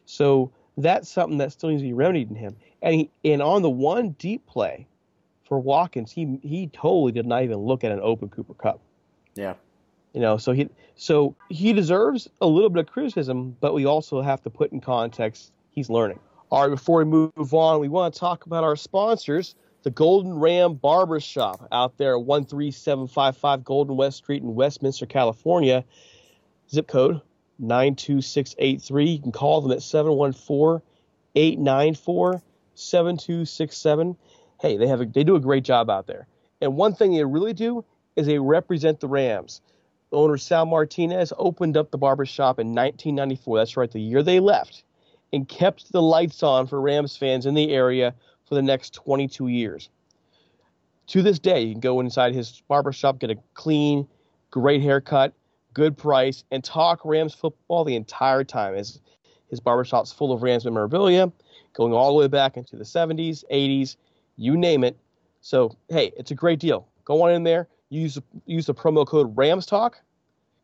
So 0.05 0.50
that's 0.76 1.09
something 1.09 1.38
that 1.38 1.52
still 1.52 1.71
needs 1.71 1.83
to 1.83 1.88
be 1.88 1.93
remedied 1.93 2.31
in 2.31 2.37
him. 2.37 2.57
And 2.83 2.95
he, 2.95 3.11
and 3.25 3.43
on 3.43 3.62
the 3.62 3.71
one 3.71 4.11
deep 4.11 4.47
play 4.47 4.87
for 5.45 5.59
Watkins, 5.59 6.12
he 6.12 6.38
he 6.43 6.69
totally 6.69 7.12
did 7.12 7.26
not 7.26 7.43
even 7.43 7.59
look 7.59 7.83
at 7.83 7.93
an 7.93 8.00
open 8.00 8.28
Cooper 8.28 8.55
Kupp. 8.55 8.81
Yeah. 9.35 9.55
You 10.12 10.21
know, 10.21 10.37
so 10.37 10.52
he 10.52 10.69
so 10.97 11.35
he 11.49 11.73
deserves 11.73 12.28
a 12.40 12.47
little 12.47 12.71
bit 12.71 12.87
of 12.87 12.93
criticism, 12.93 13.57
but 13.61 13.75
we 13.75 13.87
also 13.87 14.21
have 14.21 14.43
to 14.43 14.50
put 14.50 14.73
in 14.73 14.81
context 14.81 15.52
he's 15.71 15.88
learning. 15.88 16.21
All 16.50 16.62
right, 16.62 16.71
before 16.71 16.99
we 16.99 17.05
move 17.05 17.55
on, 17.55 17.81
we 17.81 17.88
want 17.88 18.14
to 18.14 18.21
talk 18.21 18.47
about 18.47 18.62
our 18.62 18.76
sponsors 18.76 19.57
the 19.87 19.93
Golden 19.93 20.40
Ram 20.40 20.75
Barber 20.75 21.21
Shop 21.21 21.69
out 21.71 21.97
there, 21.97 22.19
13755 22.19 23.62
Golden 23.62 23.97
West 23.97 24.16
Street 24.16 24.43
in 24.43 24.57
Westminster, 24.57 25.07
California. 25.07 25.85
Zip 26.69 26.88
code 26.88 27.21
92683. 27.61 29.05
You 29.09 29.23
can 29.23 29.31
call 29.31 29.61
them 29.61 29.71
at 29.71 29.83
714 29.83 30.83
894 31.37 32.43
7267. 32.75 34.16
Hey, 34.61 34.76
they 34.76 34.88
have 34.88 35.02
a, 35.02 35.07
they 35.07 35.23
do 35.23 35.37
a 35.37 35.40
great 35.40 35.62
job 35.62 35.88
out 35.88 36.09
there. 36.09 36.26
And 36.61 36.75
one 36.75 36.93
thing 36.97 37.14
they 37.14 37.25
really 37.25 37.52
do 37.52 37.85
is 38.16 38.26
they 38.26 38.40
represent 38.40 38.99
the 38.99 39.07
Rams. 39.07 39.61
Owner 40.11 40.37
Sal 40.37 40.66
Martinez 40.66 41.33
opened 41.38 41.76
up 41.76 41.93
the 41.93 41.99
barber 41.99 42.26
shop 42.26 42.59
in 42.59 42.75
1994. 42.75 43.59
That's 43.59 43.76
right, 43.76 43.93
the 43.93 44.00
year 44.00 44.25
they 44.25 44.40
left, 44.40 44.83
and 45.33 45.49
kept 45.49 45.93
the 45.93 46.02
lights 46.02 46.43
on 46.43 46.66
for 46.66 46.81
Rams 46.81 47.16
fans 47.16 47.47
in 47.47 47.55
the 47.55 47.71
area 47.71 48.16
for 48.46 48.54
the 48.54 48.62
next 48.62 48.94
22 48.94 49.48
years. 49.48 49.90
To 51.08 51.22
this 51.22 51.38
day, 51.38 51.62
you 51.62 51.72
can 51.72 51.80
go 51.80 52.00
inside 52.00 52.34
his 52.34 52.62
barbershop, 52.68 53.18
get 53.18 53.30
a 53.30 53.36
clean, 53.54 54.08
great 54.50 54.82
haircut, 54.82 55.32
good 55.72 55.96
price, 55.96 56.42
and 56.50 56.64
talk 56.64 57.00
Rams 57.04 57.34
football 57.34 57.84
the 57.84 57.94
entire 57.94 58.44
time. 58.44 58.74
His, 58.74 59.00
his 59.48 59.60
barbershop's 59.60 60.12
full 60.12 60.32
of 60.32 60.42
Rams 60.42 60.64
memorabilia, 60.64 61.30
going 61.74 61.92
all 61.92 62.12
the 62.12 62.18
way 62.18 62.28
back 62.28 62.56
into 62.56 62.76
the 62.76 62.84
70s, 62.84 63.44
80s, 63.52 63.96
you 64.36 64.56
name 64.56 64.82
it. 64.82 64.96
So, 65.42 65.76
hey, 65.88 66.12
it's 66.16 66.30
a 66.30 66.34
great 66.34 66.58
deal. 66.58 66.88
Go 67.04 67.22
on 67.22 67.32
in 67.32 67.44
there, 67.44 67.68
use, 67.88 68.18
use 68.46 68.66
the 68.66 68.74
promo 68.74 69.06
code 69.06 69.36
RAMSTALK, 69.36 69.94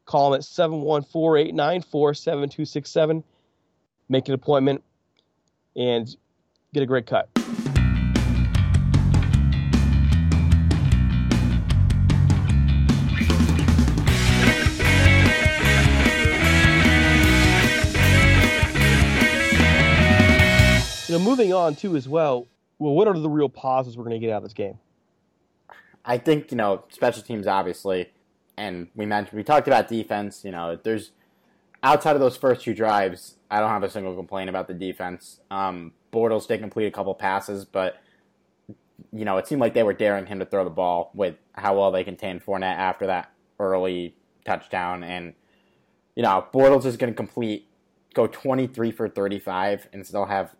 call 0.06 0.30
them 0.30 0.38
at 0.38 0.44
714 0.44 1.48
894 1.48 2.14
7267, 2.14 3.22
make 4.08 4.26
an 4.26 4.34
appointment, 4.34 4.82
and 5.76 6.16
get 6.74 6.82
a 6.82 6.86
great 6.86 7.06
cut. 7.06 7.28
Moving 21.23 21.52
on 21.52 21.75
too 21.75 21.97
as 21.97 22.09
well. 22.09 22.49
Well, 22.79 22.95
what 22.95 23.09
are 23.09 23.19
the 23.19 23.31
real 23.31 23.49
positives 23.49 23.97
we're 23.97 24.05
going 24.05 24.21
to 24.21 24.25
get 24.25 24.33
out 24.33 24.38
of 24.38 24.43
this 24.45 24.52
game? 24.52 24.79
I 26.05 26.19
think 26.19 26.50
you 26.50 26.57
know 26.57 26.85
special 26.91 27.23
teams 27.23 27.47
obviously, 27.47 28.11
and 28.57 28.88
we 28.95 29.07
mentioned 29.07 29.37
we 29.37 29.45
talked 29.45 29.69
about 29.69 29.88
defense. 29.88 30.45
You 30.45 30.50
know, 30.50 30.79
there's 30.83 31.12
outside 31.83 32.14
of 32.14 32.21
those 32.21 32.37
first 32.37 32.62
two 32.62 32.75
drives, 32.75 33.37
I 33.50 33.61
don't 33.61 33.69
have 33.69 33.83
a 33.83 33.91
single 33.91 34.14
complaint 34.14 34.49
about 34.49 34.69
the 34.69 34.75
defense. 34.75 35.41
Um, 35.50 35.93
Bortles 36.12 36.47
did 36.47 36.61
complete 36.61 36.87
a 36.87 36.91
couple 36.91 37.14
passes, 37.14 37.64
but 37.64 37.97
you 39.12 39.25
know 39.25 39.38
it 39.38 39.47
seemed 39.47 39.61
like 39.61 39.75
they 39.75 39.83
were 39.83 39.93
daring 39.93 40.26
him 40.26 40.38
to 40.38 40.47
throw 40.47 40.64
the 40.64 40.71
ball 40.71 41.11
with 41.14 41.37
how 41.52 41.79
well 41.79 41.91
they 41.91 42.05
contained 42.05 42.45
Fournette 42.45 42.76
after 42.76 43.07
that 43.07 43.33
early 43.61 44.17
touchdown, 44.45 45.05
and 45.05 45.35
you 46.17 46.23
know 46.23 46.47
Bortles 46.52 46.85
is 46.85 46.97
going 46.97 47.12
to 47.12 47.17
complete 47.17 47.69
go 48.14 48.26
23 48.26 48.91
for 48.91 49.09
35 49.09 49.88
and 49.93 50.07
still 50.07 50.26
have 50.26 50.55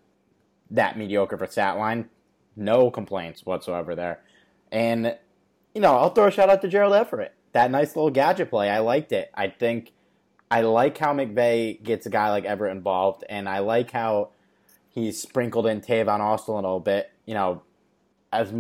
that 0.73 0.99
mediocre 0.99 1.39
for 1.39 1.47
stat 1.47 1.79
line. 1.79 2.09
No 2.57 2.91
complaints 2.91 3.47
whatsoever 3.47 3.95
there. 3.95 4.21
And, 4.71 5.17
you 5.75 5.81
know, 5.81 5.97
I'll 5.97 6.11
throw 6.11 6.27
a 6.27 6.31
shout 6.31 6.51
out 6.51 6.61
to 6.63 6.69
Gerald 6.69 6.95
Everett. 6.95 7.35
That 7.53 7.71
nice 7.71 7.95
little 7.95 8.11
gadget 8.11 8.51
play. 8.51 8.69
I 8.71 8.81
liked 8.81 9.13
it. 9.13 9.31
I 9.35 9.49
think 9.49 9.93
I 10.51 10.61
like 10.63 10.99
how 10.99 11.15
McVay 11.15 11.83
gets 11.83 12.05
a 12.05 12.11
guy 12.11 12.31
like 12.31 12.45
Everett 12.45 12.77
involved, 12.77 13.25
and 13.29 13.49
I 13.49 13.61
like 13.61 13.91
how 13.91 14.33
he's 14.91 15.21
sprinkled 15.21 15.67
in 15.67 15.81
Tavon 15.81 16.21
Austin 16.21 16.53
a 16.53 16.57
little 16.57 16.79
bit. 16.79 17.11
You 17.25 17.33
know, 17.33 17.63
as 18.31 18.53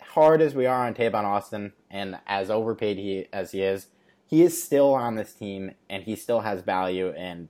hard 0.00 0.42
as 0.42 0.54
we 0.54 0.66
are 0.66 0.86
on 0.86 0.92
Tavon 0.92 1.24
Austin 1.24 1.72
and 1.90 2.18
as 2.26 2.50
overpaid 2.50 2.98
he 2.98 3.28
as 3.32 3.52
he 3.52 3.62
is, 3.62 3.88
he 4.26 4.42
is 4.42 4.62
still 4.62 4.92
on 4.92 5.14
this 5.14 5.32
team 5.32 5.72
and 5.88 6.02
he 6.02 6.16
still 6.16 6.40
has 6.40 6.60
value. 6.60 7.08
And 7.16 7.48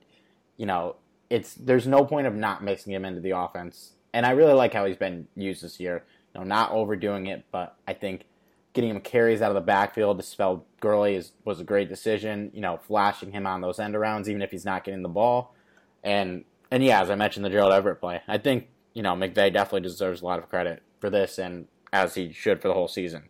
you 0.55 0.65
know, 0.65 0.95
it's 1.33 1.55
there's 1.55 1.87
no 1.87 2.05
point 2.05 2.27
of 2.27 2.35
not 2.35 2.63
mixing 2.63 2.93
him 2.93 3.05
into 3.05 3.19
the 3.19 3.31
offense. 3.31 3.93
And 4.13 4.23
I 4.23 4.31
really 4.31 4.53
like 4.53 4.71
how 4.71 4.85
he's 4.85 4.97
been 4.97 5.27
used 5.35 5.63
this 5.63 5.79
year. 5.79 6.03
You 6.33 6.41
know, 6.41 6.45
not 6.45 6.71
overdoing 6.71 7.25
it, 7.25 7.45
but 7.51 7.75
I 7.87 7.93
think 7.93 8.25
getting 8.73 8.91
him 8.91 8.99
carries 8.99 9.41
out 9.41 9.49
of 9.49 9.55
the 9.55 9.61
backfield 9.61 10.17
to 10.19 10.23
spell 10.23 10.65
Gurley 10.79 11.15
is, 11.15 11.31
was 11.43 11.59
a 11.59 11.63
great 11.63 11.89
decision. 11.89 12.51
You 12.53 12.61
know, 12.61 12.77
flashing 12.77 13.31
him 13.31 13.47
on 13.47 13.61
those 13.61 13.79
end 13.79 13.95
arounds, 13.95 14.27
even 14.27 14.43
if 14.43 14.51
he's 14.51 14.63
not 14.63 14.83
getting 14.83 15.01
the 15.01 15.09
ball. 15.09 15.55
And 16.03 16.45
and 16.69 16.83
yeah, 16.83 17.01
as 17.01 17.09
I 17.09 17.15
mentioned, 17.15 17.45
the 17.45 17.49
Gerald 17.49 17.73
Everett 17.73 17.99
play. 17.99 18.21
I 18.27 18.37
think 18.37 18.67
you 18.93 19.01
know 19.01 19.15
McVay 19.15 19.51
definitely 19.51 19.81
deserves 19.81 20.21
a 20.21 20.25
lot 20.25 20.37
of 20.37 20.49
credit 20.49 20.83
for 20.99 21.09
this, 21.09 21.39
and 21.39 21.67
as 21.91 22.13
he 22.13 22.31
should 22.31 22.61
for 22.61 22.67
the 22.67 22.75
whole 22.75 22.87
season. 22.87 23.23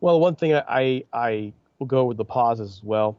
Well, 0.00 0.20
one 0.20 0.36
thing 0.36 0.54
I 0.54 1.04
I 1.12 1.52
will 1.78 1.86
go 1.86 2.04
with 2.06 2.16
the 2.16 2.24
pauses 2.24 2.78
as 2.78 2.82
well 2.82 3.18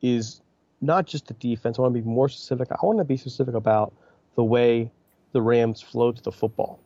is 0.00 0.40
not 0.80 1.06
just 1.06 1.26
the 1.26 1.34
defense. 1.34 1.78
I 1.78 1.82
want 1.82 1.94
to 1.94 2.00
be 2.00 2.08
more 2.08 2.28
specific. 2.28 2.68
I 2.70 2.84
want 2.84 2.98
to 2.98 3.04
be 3.04 3.16
specific 3.16 3.54
about 3.54 3.92
the 4.36 4.44
way 4.44 4.90
the 5.32 5.42
Rams 5.42 5.80
flow 5.80 6.12
to 6.12 6.22
the 6.22 6.32
football, 6.32 6.80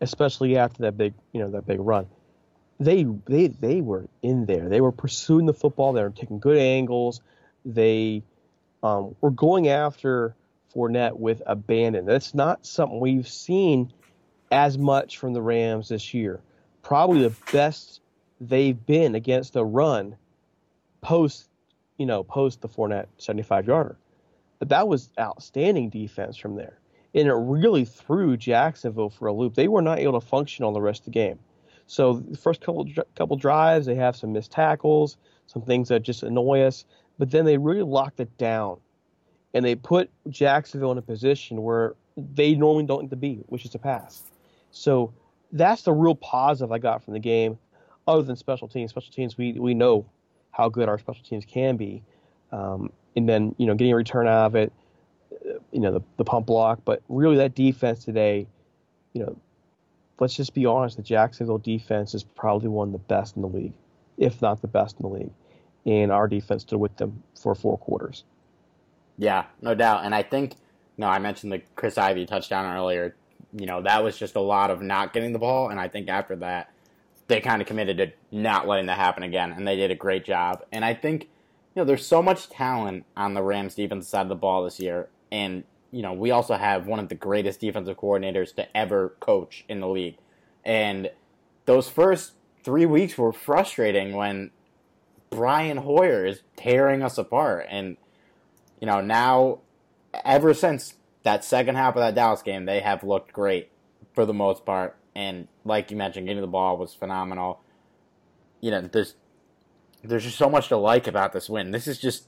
especially 0.00 0.56
after 0.56 0.82
that 0.82 0.96
big 0.96 1.14
you 1.32 1.40
know 1.40 1.50
that 1.50 1.66
big 1.66 1.80
run 1.80 2.06
they 2.80 3.04
they 3.26 3.48
they 3.48 3.82
were 3.82 4.08
in 4.22 4.46
there. 4.46 4.68
They 4.68 4.80
were 4.80 4.90
pursuing 4.90 5.46
the 5.46 5.52
football. 5.52 5.92
They 5.92 6.02
were 6.02 6.10
taking 6.10 6.40
good 6.40 6.56
angles. 6.56 7.20
They 7.64 8.22
um, 8.82 9.14
were 9.20 9.30
going 9.30 9.68
after 9.68 10.34
Fournette 10.74 11.16
with 11.16 11.42
abandon. 11.46 12.06
That's 12.06 12.34
not 12.34 12.64
something 12.64 12.98
we've 12.98 13.28
seen 13.28 13.92
as 14.50 14.78
much 14.78 15.18
from 15.18 15.34
the 15.34 15.42
Rams 15.42 15.90
this 15.90 16.14
year. 16.14 16.40
Probably 16.82 17.22
the 17.22 17.34
best 17.52 18.00
they've 18.40 18.86
been 18.86 19.14
against 19.14 19.52
the 19.52 19.64
run 19.64 20.16
post, 21.02 21.49
you 22.00 22.06
know, 22.06 22.24
post 22.24 22.62
the 22.62 22.68
Fournette 22.68 23.08
75 23.18 23.66
yarder. 23.66 23.98
But 24.58 24.70
that 24.70 24.88
was 24.88 25.10
outstanding 25.20 25.90
defense 25.90 26.34
from 26.34 26.56
there. 26.56 26.78
And 27.14 27.28
it 27.28 27.34
really 27.34 27.84
threw 27.84 28.38
Jacksonville 28.38 29.10
for 29.10 29.28
a 29.28 29.32
loop. 29.34 29.54
They 29.54 29.68
were 29.68 29.82
not 29.82 29.98
able 29.98 30.18
to 30.18 30.26
function 30.26 30.64
on 30.64 30.72
the 30.72 30.80
rest 30.80 31.02
of 31.02 31.04
the 31.04 31.10
game. 31.10 31.38
So 31.86 32.14
the 32.14 32.38
first 32.38 32.62
couple 32.62 32.86
couple 33.16 33.36
drives, 33.36 33.84
they 33.84 33.96
have 33.96 34.16
some 34.16 34.32
missed 34.32 34.50
tackles, 34.50 35.18
some 35.46 35.60
things 35.60 35.88
that 35.88 36.00
just 36.00 36.22
annoy 36.22 36.62
us, 36.62 36.86
but 37.18 37.30
then 37.30 37.44
they 37.44 37.58
really 37.58 37.82
locked 37.82 38.18
it 38.20 38.38
down, 38.38 38.78
and 39.52 39.62
they 39.62 39.74
put 39.74 40.08
Jacksonville 40.30 40.92
in 40.92 40.98
a 40.98 41.02
position 41.02 41.62
where 41.62 41.96
they 42.16 42.54
normally 42.54 42.86
don't 42.86 43.02
need 43.02 43.10
to 43.10 43.16
be, 43.16 43.42
which 43.48 43.66
is 43.66 43.72
to 43.72 43.78
pass. 43.78 44.22
So 44.70 45.12
that's 45.52 45.82
the 45.82 45.92
real 45.92 46.14
positive 46.14 46.72
I 46.72 46.78
got 46.78 47.04
from 47.04 47.12
the 47.12 47.20
game, 47.20 47.58
other 48.06 48.22
than 48.22 48.36
special 48.36 48.68
teams. 48.68 48.90
Special 48.90 49.12
teams, 49.12 49.36
we 49.36 49.52
we 49.52 49.74
know 49.74 50.06
how 50.50 50.68
good 50.68 50.88
our 50.88 50.98
special 50.98 51.22
teams 51.24 51.44
can 51.44 51.76
be, 51.76 52.02
um, 52.52 52.90
and 53.16 53.28
then 53.28 53.54
you 53.58 53.66
know 53.66 53.74
getting 53.74 53.92
a 53.92 53.96
return 53.96 54.26
out 54.26 54.46
of 54.46 54.54
it, 54.56 54.72
uh, 55.32 55.58
you 55.72 55.80
know 55.80 55.92
the 55.92 56.00
the 56.16 56.24
pump 56.24 56.46
block, 56.46 56.80
but 56.84 57.02
really 57.08 57.36
that 57.36 57.54
defense 57.54 58.04
today, 58.04 58.46
you 59.12 59.22
know 59.22 59.36
let's 60.20 60.34
just 60.34 60.54
be 60.54 60.66
honest, 60.66 60.96
the 60.96 61.02
Jacksonville 61.02 61.58
defense 61.58 62.14
is 62.14 62.22
probably 62.22 62.68
one 62.68 62.88
of 62.88 62.92
the 62.92 62.98
best 62.98 63.36
in 63.36 63.42
the 63.42 63.48
league, 63.48 63.72
if 64.18 64.40
not 64.40 64.60
the 64.60 64.68
best 64.68 65.00
in 65.00 65.08
the 65.08 65.14
league. 65.14 65.32
And 65.86 66.12
our 66.12 66.28
defense 66.28 66.62
stood 66.62 66.78
with 66.78 66.96
them 66.98 67.22
for 67.34 67.54
four 67.54 67.78
quarters. 67.78 68.24
Yeah, 69.16 69.46
no 69.62 69.74
doubt. 69.74 70.04
And 70.04 70.14
I 70.14 70.22
think, 70.22 70.54
no, 70.98 71.08
I 71.08 71.18
mentioned 71.18 71.52
the 71.52 71.62
Chris 71.74 71.96
Ivory 71.96 72.26
touchdown 72.26 72.76
earlier. 72.76 73.16
You 73.58 73.66
know, 73.66 73.82
that 73.82 74.04
was 74.04 74.16
just 74.16 74.36
a 74.36 74.40
lot 74.40 74.70
of 74.70 74.82
not 74.82 75.14
getting 75.14 75.32
the 75.32 75.38
ball. 75.38 75.70
And 75.70 75.80
I 75.80 75.88
think 75.88 76.08
after 76.08 76.36
that, 76.36 76.70
they 77.30 77.40
kind 77.40 77.62
of 77.62 77.66
committed 77.66 77.96
to 77.96 78.12
not 78.30 78.68
letting 78.68 78.86
that 78.86 78.98
happen 78.98 79.22
again. 79.22 79.52
And 79.52 79.66
they 79.66 79.76
did 79.76 79.90
a 79.90 79.94
great 79.94 80.24
job. 80.24 80.64
And 80.70 80.84
I 80.84 80.92
think, 80.92 81.24
you 81.24 81.80
know, 81.80 81.84
there's 81.84 82.06
so 82.06 82.22
much 82.22 82.50
talent 82.50 83.06
on 83.16 83.34
the 83.34 83.42
Rams 83.42 83.74
defense 83.74 84.08
side 84.08 84.22
of 84.22 84.28
the 84.28 84.34
ball 84.34 84.64
this 84.64 84.78
year. 84.78 85.08
And 85.32 85.64
you 85.92 86.02
know, 86.02 86.12
we 86.12 86.30
also 86.30 86.54
have 86.54 86.86
one 86.86 87.00
of 87.00 87.08
the 87.08 87.14
greatest 87.14 87.60
defensive 87.60 87.96
coordinators 87.96 88.54
to 88.54 88.76
ever 88.76 89.14
coach 89.20 89.64
in 89.68 89.80
the 89.80 89.88
league. 89.88 90.16
And 90.64 91.10
those 91.66 91.88
first 91.88 92.34
three 92.62 92.86
weeks 92.86 93.18
were 93.18 93.32
frustrating 93.32 94.14
when 94.14 94.50
Brian 95.30 95.78
Hoyer 95.78 96.26
is 96.26 96.42
tearing 96.56 97.02
us 97.02 97.18
apart. 97.18 97.66
And, 97.68 97.96
you 98.80 98.86
know, 98.86 99.00
now, 99.00 99.60
ever 100.24 100.54
since 100.54 100.94
that 101.22 101.44
second 101.44 101.76
half 101.76 101.96
of 101.96 102.00
that 102.00 102.14
Dallas 102.14 102.42
game, 102.42 102.66
they 102.66 102.80
have 102.80 103.02
looked 103.02 103.32
great 103.32 103.70
for 104.14 104.24
the 104.24 104.34
most 104.34 104.64
part. 104.64 104.96
And 105.14 105.48
like 105.64 105.90
you 105.90 105.96
mentioned, 105.96 106.26
getting 106.26 106.40
the 106.40 106.46
ball 106.46 106.76
was 106.76 106.94
phenomenal. 106.94 107.60
You 108.60 108.70
know, 108.70 108.82
there's 108.82 109.14
there's 110.02 110.24
just 110.24 110.38
so 110.38 110.48
much 110.48 110.68
to 110.68 110.76
like 110.76 111.06
about 111.06 111.32
this 111.32 111.48
win. 111.48 111.70
This 111.72 111.86
is 111.86 111.98
just 111.98 112.24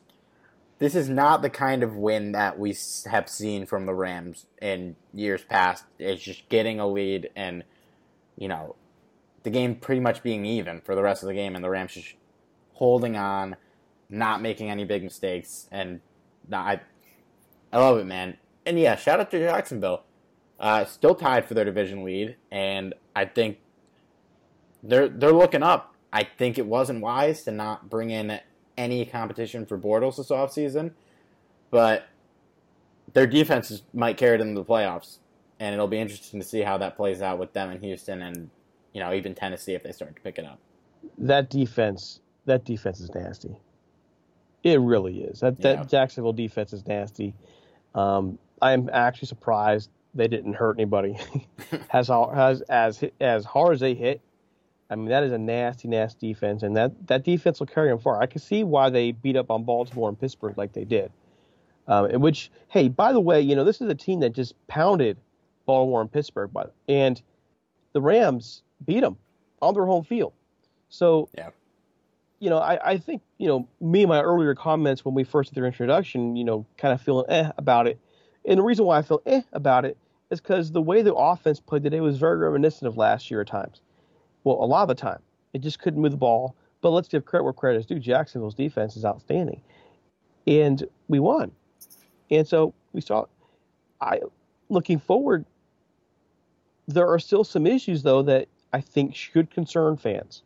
this 0.78 0.96
is 0.96 1.08
not 1.08 1.42
the 1.42 1.50
kind 1.50 1.84
of 1.84 1.96
win 1.96 2.32
that 2.32 2.58
we 2.58 2.76
have 3.08 3.28
seen 3.28 3.66
from 3.66 3.86
the 3.86 3.94
Rams 3.94 4.46
in 4.60 4.96
years 5.14 5.44
past. 5.44 5.84
It's 5.98 6.22
just 6.22 6.48
getting 6.48 6.80
a 6.80 6.88
lead 6.88 7.30
and, 7.36 7.62
you 8.36 8.48
know, 8.48 8.74
the 9.44 9.50
game 9.50 9.76
pretty 9.76 10.00
much 10.00 10.24
being 10.24 10.44
even 10.44 10.80
for 10.80 10.96
the 10.96 11.02
rest 11.02 11.22
of 11.22 11.28
the 11.28 11.34
game, 11.34 11.54
and 11.54 11.64
the 11.64 11.70
Rams 11.70 11.94
just 11.94 12.14
holding 12.74 13.16
on, 13.16 13.56
not 14.08 14.42
making 14.42 14.70
any 14.70 14.84
big 14.84 15.04
mistakes, 15.04 15.68
and 15.70 16.00
I, 16.52 16.80
I 17.72 17.78
love 17.78 17.98
it, 17.98 18.06
man. 18.06 18.36
And 18.66 18.78
yeah, 18.78 18.96
shout 18.96 19.20
out 19.20 19.30
to 19.30 19.38
Jacksonville, 19.38 20.02
uh, 20.62 20.84
still 20.84 21.16
tied 21.16 21.44
for 21.44 21.54
their 21.54 21.64
division 21.64 22.04
lead, 22.04 22.36
and 22.52 22.94
I 23.16 23.24
think 23.24 23.58
they're 24.82 25.08
they're 25.08 25.32
looking 25.32 25.62
up. 25.62 25.94
I 26.12 26.22
think 26.24 26.56
it 26.56 26.66
wasn't 26.66 27.00
wise 27.00 27.42
to 27.44 27.50
not 27.50 27.90
bring 27.90 28.10
in 28.10 28.38
any 28.78 29.04
competition 29.04 29.66
for 29.66 29.76
Bortles 29.76 30.16
this 30.16 30.28
offseason, 30.28 30.92
but 31.70 32.06
their 33.12 33.26
defenses 33.26 33.82
might 33.92 34.16
carry 34.16 34.38
them 34.38 34.54
to 34.54 34.60
the 34.60 34.64
playoffs, 34.64 35.18
and 35.58 35.74
it'll 35.74 35.88
be 35.88 35.98
interesting 35.98 36.40
to 36.40 36.46
see 36.46 36.60
how 36.60 36.78
that 36.78 36.96
plays 36.96 37.20
out 37.20 37.38
with 37.38 37.52
them 37.52 37.72
in 37.72 37.80
Houston 37.80 38.22
and 38.22 38.48
you 38.92 39.00
know 39.00 39.12
even 39.12 39.34
Tennessee 39.34 39.74
if 39.74 39.82
they 39.82 39.92
start 39.92 40.14
to 40.14 40.22
pick 40.22 40.38
it 40.38 40.44
up. 40.44 40.60
That 41.18 41.50
defense, 41.50 42.20
that 42.46 42.64
defense 42.64 43.00
is 43.00 43.12
nasty. 43.12 43.56
It 44.62 44.80
really 44.80 45.24
is. 45.24 45.40
That 45.40 45.60
that 45.62 45.78
yeah. 45.78 45.84
Jacksonville 45.84 46.32
defense 46.32 46.72
is 46.72 46.86
nasty. 46.86 47.34
Um, 47.96 48.38
I'm 48.60 48.88
actually 48.92 49.26
surprised 49.26 49.90
they 50.14 50.28
didn't 50.28 50.54
hurt 50.54 50.76
anybody. 50.76 51.16
as, 51.90 52.10
as 52.10 52.60
as 52.62 53.04
as 53.20 53.44
hard 53.44 53.74
as 53.74 53.80
they 53.80 53.94
hit, 53.94 54.20
I 54.92 54.94
mean, 54.94 55.08
that 55.08 55.24
is 55.24 55.32
a 55.32 55.38
nasty, 55.38 55.88
nasty 55.88 56.34
defense, 56.34 56.62
and 56.62 56.76
that, 56.76 57.06
that 57.06 57.24
defense 57.24 57.60
will 57.60 57.66
carry 57.66 57.88
them 57.88 57.98
far. 57.98 58.20
I 58.20 58.26
can 58.26 58.42
see 58.42 58.62
why 58.62 58.90
they 58.90 59.12
beat 59.12 59.36
up 59.36 59.50
on 59.50 59.64
Baltimore 59.64 60.10
and 60.10 60.20
Pittsburgh 60.20 60.58
like 60.58 60.74
they 60.74 60.84
did. 60.84 61.10
Um, 61.88 62.10
in 62.10 62.20
which, 62.20 62.50
hey, 62.68 62.88
by 62.88 63.14
the 63.14 63.20
way, 63.20 63.40
you 63.40 63.56
know, 63.56 63.64
this 63.64 63.80
is 63.80 63.88
a 63.88 63.94
team 63.94 64.20
that 64.20 64.34
just 64.34 64.54
pounded 64.66 65.16
Baltimore 65.64 66.02
and 66.02 66.12
Pittsburgh, 66.12 66.50
but 66.52 66.74
and 66.88 67.20
the 67.94 68.02
Rams 68.02 68.62
beat 68.84 69.00
them 69.00 69.16
on 69.62 69.72
their 69.72 69.86
home 69.86 70.04
field. 70.04 70.34
So, 70.90 71.30
yeah. 71.38 71.48
you 72.38 72.50
know, 72.50 72.58
I, 72.58 72.92
I 72.92 72.98
think, 72.98 73.22
you 73.38 73.48
know, 73.48 73.66
me 73.80 74.02
and 74.02 74.10
my 74.10 74.20
earlier 74.20 74.54
comments 74.54 75.06
when 75.06 75.14
we 75.14 75.24
first 75.24 75.54
did 75.54 75.56
their 75.58 75.66
introduction, 75.66 76.36
you 76.36 76.44
know, 76.44 76.66
kind 76.76 76.92
of 76.92 77.00
feeling 77.00 77.24
eh 77.30 77.50
about 77.56 77.86
it. 77.86 77.98
And 78.44 78.58
the 78.58 78.62
reason 78.62 78.84
why 78.84 78.98
I 78.98 79.02
feel 79.02 79.22
eh 79.26 79.42
about 79.52 79.84
it 79.84 79.96
is 80.30 80.40
because 80.40 80.72
the 80.72 80.82
way 80.82 81.02
the 81.02 81.14
offense 81.14 81.60
played 81.60 81.82
today 81.82 82.00
was 82.00 82.18
very 82.18 82.38
reminiscent 82.38 82.88
of 82.88 82.96
last 82.96 83.30
year 83.30 83.42
at 83.42 83.46
times 83.46 83.80
well, 84.44 84.62
a 84.62 84.66
lot 84.66 84.82
of 84.82 84.88
the 84.88 84.94
time. 84.94 85.20
It 85.52 85.60
just 85.60 85.78
couldn't 85.78 86.00
move 86.00 86.12
the 86.12 86.16
ball. 86.16 86.56
But 86.80 86.90
let's 86.90 87.08
give 87.08 87.24
credit 87.24 87.44
where 87.44 87.52
credit 87.52 87.78
is 87.78 87.86
due. 87.86 87.98
Jacksonville's 87.98 88.54
defense 88.54 88.96
is 88.96 89.04
outstanding. 89.04 89.60
And 90.46 90.84
we 91.08 91.20
won. 91.20 91.52
And 92.30 92.46
so 92.46 92.74
we 92.92 93.00
saw 93.00 93.26
I 94.00 94.20
looking 94.68 94.98
forward, 94.98 95.44
there 96.88 97.08
are 97.08 97.18
still 97.20 97.44
some 97.44 97.66
issues 97.66 98.02
though 98.02 98.22
that 98.22 98.48
I 98.72 98.80
think 98.80 99.14
should 99.14 99.50
concern 99.50 99.96
fans. 99.96 100.42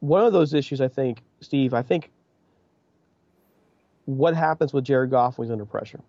One 0.00 0.24
of 0.24 0.32
those 0.32 0.54
issues 0.54 0.80
I 0.80 0.88
think, 0.88 1.22
Steve, 1.40 1.74
I 1.74 1.82
think 1.82 2.10
what 4.04 4.34
happens 4.34 4.72
with 4.72 4.84
Jared 4.84 5.10
Goff 5.10 5.38
when 5.38 5.46
he's 5.46 5.52
under 5.52 5.64
pressure. 5.64 6.00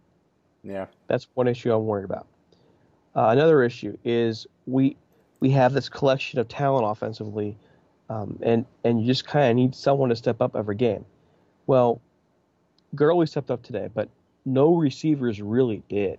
Yeah. 0.63 0.88
That's 1.08 1.27
one 1.34 1.47
issue 1.47 1.73
I'm 1.73 1.86
worried 1.86 2.06
about. 2.06 2.27
Uh, 3.15 3.27
another 3.29 3.63
issue 3.63 3.97
is 4.03 4.47
we 4.65 4.95
we 5.39 5.49
have 5.51 5.73
this 5.73 5.89
collection 5.89 6.39
of 6.39 6.47
talent 6.47 6.86
offensively, 6.88 7.58
um, 8.10 8.39
and 8.41 8.65
and 8.84 9.01
you 9.01 9.08
just 9.08 9.27
kind 9.27 9.49
of 9.51 9.56
need 9.56 9.75
someone 9.75 10.10
to 10.10 10.15
step 10.15 10.41
up 10.41 10.56
every 10.56 10.75
game. 10.75 11.06
Well, 11.67 12.01
Gurley 12.95 13.27
stepped 13.27 13.51
up 13.51 13.62
today, 13.62 13.89
but 13.93 14.10
no 14.45 14.75
receivers 14.75 15.41
really 15.41 15.84
did, 15.89 16.17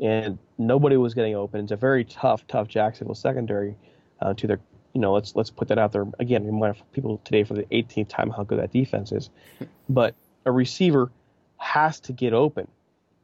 and 0.00 0.38
nobody 0.58 0.96
was 0.96 1.14
getting 1.14 1.36
open. 1.36 1.60
It's 1.60 1.72
a 1.72 1.76
very 1.76 2.04
tough, 2.04 2.46
tough 2.46 2.66
Jacksonville 2.66 3.14
secondary 3.14 3.76
uh, 4.20 4.34
to 4.34 4.46
their. 4.46 4.60
You 4.94 5.00
know, 5.00 5.12
let's 5.12 5.36
let's 5.36 5.50
put 5.50 5.68
that 5.68 5.78
out 5.78 5.92
there 5.92 6.06
again. 6.18 6.44
Remind 6.44 6.76
people 6.92 7.20
today 7.24 7.44
for 7.44 7.54
the 7.54 7.64
18th 7.64 8.08
time 8.08 8.30
how 8.30 8.42
good 8.42 8.58
that 8.58 8.72
defense 8.72 9.12
is, 9.12 9.30
but 9.88 10.14
a 10.44 10.52
receiver 10.52 11.10
has 11.56 12.00
to 12.00 12.12
get 12.12 12.32
open, 12.32 12.68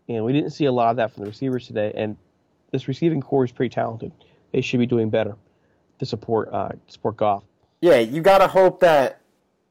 and 0.08 0.24
we 0.24 0.32
didn't 0.32 0.50
see 0.50 0.66
a 0.66 0.72
lot 0.72 0.90
of 0.90 0.96
that 0.96 1.12
from 1.12 1.24
the 1.24 1.30
receivers 1.30 1.66
today. 1.66 1.92
And 1.94 2.16
this 2.70 2.88
receiving 2.88 3.20
corps 3.20 3.44
is 3.44 3.52
pretty 3.52 3.74
talented 3.74 4.12
they 4.52 4.60
should 4.60 4.80
be 4.80 4.86
doing 4.86 5.10
better 5.10 5.36
to 5.98 6.06
support 6.06 6.48
uh, 6.52 6.70
support 6.86 7.16
Goff. 7.16 7.44
Yeah, 7.80 7.98
you 7.98 8.20
got 8.20 8.38
to 8.38 8.48
hope 8.48 8.80
that 8.80 9.20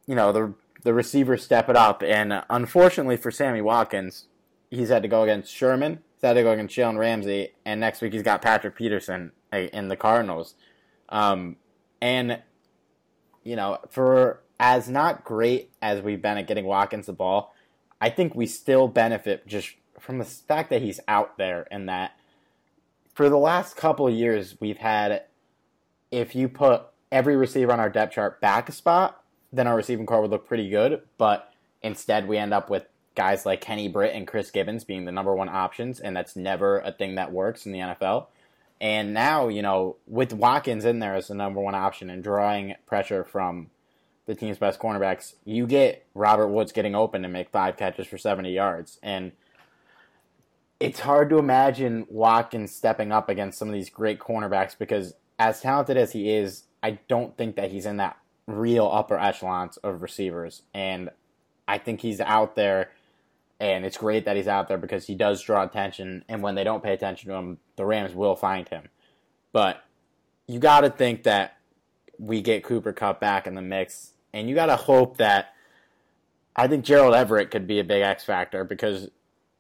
you 0.06 0.16
know 0.16 0.32
the 0.32 0.54
the 0.84 0.94
receivers 0.94 1.44
step 1.44 1.70
it 1.70 1.76
up. 1.76 2.04
And 2.04 2.44
unfortunately 2.50 3.18
for 3.18 3.32
Sammy 3.32 3.62
Watkins, 3.62 4.26
he's 4.70 4.90
had 4.90 5.02
to 5.04 5.10
go 5.10 5.24
against 5.24 5.54
Sherman. 5.54 6.00
He's 6.16 6.28
had 6.28 6.34
to 6.34 6.44
go 6.44 6.52
against 6.52 6.76
Jalen 6.76 6.98
Ramsey, 6.98 7.54
and 7.66 7.80
next 7.80 8.02
week 8.02 8.14
he's 8.14 8.24
got 8.24 8.42
Patrick 8.42 8.76
Peterson 8.76 9.32
uh, 9.52 9.58
in 9.58 9.88
the 9.88 9.96
Cardinals. 9.96 10.56
Um, 11.10 11.58
And 12.02 12.42
you 13.44 13.56
know, 13.56 13.80
for 13.90 14.42
as 14.60 14.90
not 14.90 15.24
great 15.24 15.72
as 15.82 16.02
we've 16.02 16.22
been 16.22 16.38
at 16.38 16.48
getting 16.48 16.66
Watkins 16.66 17.06
the 17.06 17.14
ball, 17.14 17.54
I 18.00 18.10
think 18.10 18.36
we 18.36 18.46
still 18.46 18.88
benefit 18.88 19.48
just 19.48 19.70
from 20.00 20.20
the 20.20 20.26
fact 20.26 20.70
that 20.70 20.82
he's 20.82 21.00
out 21.08 21.38
there 21.38 21.68
and 21.72 21.90
that 21.90 22.18
for 23.14 23.30
the 23.30 23.38
last 23.38 23.76
couple 23.76 24.08
of 24.08 24.14
years 24.14 24.56
we've 24.60 24.78
had 24.78 25.24
if 26.12 26.36
you 26.36 26.48
put 26.48 26.84
every 27.12 27.36
receiver 27.36 27.72
on 27.72 27.80
our 27.80 27.90
depth 27.90 28.14
chart 28.14 28.40
back 28.40 28.70
a 28.70 28.72
spot, 28.72 29.24
then 29.52 29.68
our 29.68 29.76
receiving 29.76 30.06
corps 30.06 30.22
would 30.22 30.32
look 30.32 30.48
pretty 30.48 30.70
good. 30.70 31.02
But 31.18 31.52
instead, 31.82 32.28
we 32.28 32.38
end 32.38 32.54
up 32.54 32.70
with 32.70 32.86
guys 33.16 33.46
like 33.46 33.62
Kenny 33.62 33.88
Britt 33.88 34.16
and 34.16 34.28
Chris 34.28 34.52
Gibbons 34.52 34.84
being 34.84 35.06
the 35.06 35.12
number 35.12 35.36
one 35.36 35.50
options, 35.50 36.00
and 36.00 36.16
that's 36.16 36.36
never 36.36 36.80
a 36.80 36.92
thing 36.92 37.16
that 37.16 37.32
works 37.32 37.66
in 37.66 37.72
the 37.72 37.80
NFL. 37.80 38.28
And 38.80 39.14
now, 39.14 39.48
you 39.48 39.64
know, 39.64 39.98
with 40.06 40.34
Watkins 40.34 40.86
in 40.86 41.00
there 41.00 41.16
as 41.16 41.30
the 41.30 41.34
number 41.34 41.60
one 41.60 41.76
option 41.76 42.10
and 42.10 42.24
drawing 42.24 42.76
pressure 42.86 43.24
from 43.24 43.72
the 44.28 44.36
team's 44.36 44.60
best 44.60 44.80
cornerbacks, 44.80 45.34
you 45.46 45.66
get 45.66 46.06
Robert 46.14 46.50
Woods 46.50 46.72
getting 46.72 46.94
open 46.94 47.24
and 47.24 47.34
make 47.34 47.50
five 47.50 47.78
catches 47.78 48.06
for 48.06 48.18
70 48.18 48.52
yards. 48.52 49.00
And 49.02 49.32
it's 50.80 51.00
hard 51.00 51.30
to 51.30 51.40
imagine 51.40 52.06
Watkins 52.10 52.76
stepping 52.76 53.12
up 53.12 53.30
against 53.30 53.58
some 53.58 53.68
of 53.68 53.74
these 53.74 53.90
great 53.90 54.20
cornerbacks 54.20 54.78
because, 54.78 55.14
as 55.40 55.62
talented 55.62 55.98
as 55.98 56.12
he 56.12 56.30
is, 56.30 56.64
I 56.84 57.00
don't 57.08 57.36
think 57.36 57.56
that 57.56 57.72
he's 57.72 57.86
in 57.86 57.98
that 57.98 58.18
real 58.46 58.88
upper 58.92 59.18
echelons 59.18 59.78
of 59.78 60.02
receivers. 60.02 60.62
And 60.74 61.10
I 61.68 61.78
think 61.80 62.02
he's 62.02 62.22
out 62.22 62.56
there 62.56 62.92
and 63.60 63.86
it's 63.86 63.98
great 63.98 64.26
that 64.26 64.36
he's 64.36 64.48
out 64.48 64.68
there 64.68 64.78
because 64.78 65.08
he 65.08 65.16
does 65.16 65.42
draw 65.42 65.64
attention. 65.64 66.24
And 66.30 66.44
when 66.44 66.56
they 66.56 66.64
don't 66.64 66.84
pay 66.84 66.94
attention 66.94 67.30
to 67.30 67.36
him, 67.36 67.58
the 67.76 67.86
Rams 67.86 68.14
will 68.14 68.36
find 68.36 68.68
him. 68.70 68.90
But 69.52 69.84
you 70.48 70.60
got 70.60 70.82
to 70.82 70.90
think 70.90 71.24
that 71.24 71.58
we 72.20 72.42
get 72.42 72.64
Cooper 72.64 72.94
Kupp 72.94 73.20
back 73.20 73.48
in 73.48 73.56
the 73.56 73.62
mix, 73.62 74.12
and 74.38 74.50
you 74.50 74.56
got 74.56 74.68
to 74.68 74.76
hope 74.76 75.18
that. 75.18 75.54
I 76.56 76.68
think 76.68 76.86
Gerald 76.86 77.14
Everett 77.14 77.52
could 77.52 77.68
be 77.68 77.80
a 77.80 77.84
big 77.84 78.02
X 78.02 78.24
factor 78.24 78.64
because 78.64 79.10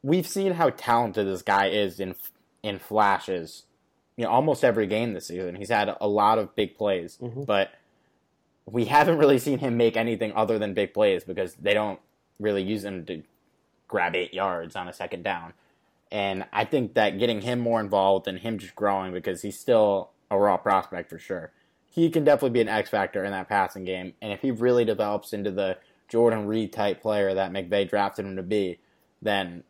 we've 0.01 0.27
seen 0.27 0.53
how 0.53 0.71
talented 0.71 1.27
this 1.27 1.41
guy 1.41 1.67
is 1.67 1.99
in 1.99 2.15
in 2.63 2.79
flashes. 2.79 3.63
You 4.15 4.25
know, 4.25 4.31
almost 4.31 4.63
every 4.63 4.87
game 4.87 5.13
this 5.13 5.27
season, 5.27 5.55
he's 5.55 5.69
had 5.69 5.95
a 6.01 6.07
lot 6.07 6.39
of 6.39 6.55
big 6.55 6.75
plays, 6.75 7.19
mm-hmm. 7.21 7.43
but 7.43 7.71
we 8.65 8.85
haven't 8.85 9.19
really 9.19 9.37
seen 9.37 9.59
him 9.59 9.77
make 9.77 9.95
anything 9.95 10.33
other 10.35 10.57
than 10.57 10.73
big 10.73 10.93
plays 10.93 11.23
because 11.23 11.53
they 11.55 11.73
don't 11.73 11.99
really 12.39 12.63
use 12.63 12.83
him 12.83 13.05
to 13.05 13.23
grab 13.87 14.15
eight 14.15 14.33
yards 14.33 14.75
on 14.75 14.87
a 14.87 14.93
second 14.93 15.23
down. 15.23 15.53
And 16.11 16.45
I 16.51 16.65
think 16.65 16.93
that 16.95 17.19
getting 17.19 17.41
him 17.41 17.59
more 17.59 17.79
involved 17.79 18.27
and 18.27 18.39
him 18.39 18.57
just 18.57 18.75
growing 18.75 19.13
because 19.13 19.41
he's 19.41 19.59
still 19.59 20.11
a 20.31 20.37
raw 20.37 20.57
prospect 20.57 21.09
for 21.09 21.19
sure. 21.19 21.51
He 21.97 22.11
can 22.11 22.23
definitely 22.23 22.51
be 22.51 22.61
an 22.61 22.69
X 22.69 22.91
factor 22.91 23.25
in 23.25 23.31
that 23.31 23.49
passing 23.49 23.83
game. 23.83 24.13
And 24.21 24.31
if 24.31 24.41
he 24.41 24.51
really 24.51 24.85
develops 24.85 25.33
into 25.33 25.49
the 25.49 25.79
Jordan 26.07 26.45
Reed 26.45 26.71
type 26.71 27.01
player 27.01 27.33
that 27.33 27.51
McVay 27.51 27.89
drafted 27.89 28.23
him 28.23 28.35
to 28.35 28.43
be, 28.43 28.77
then 29.19 29.63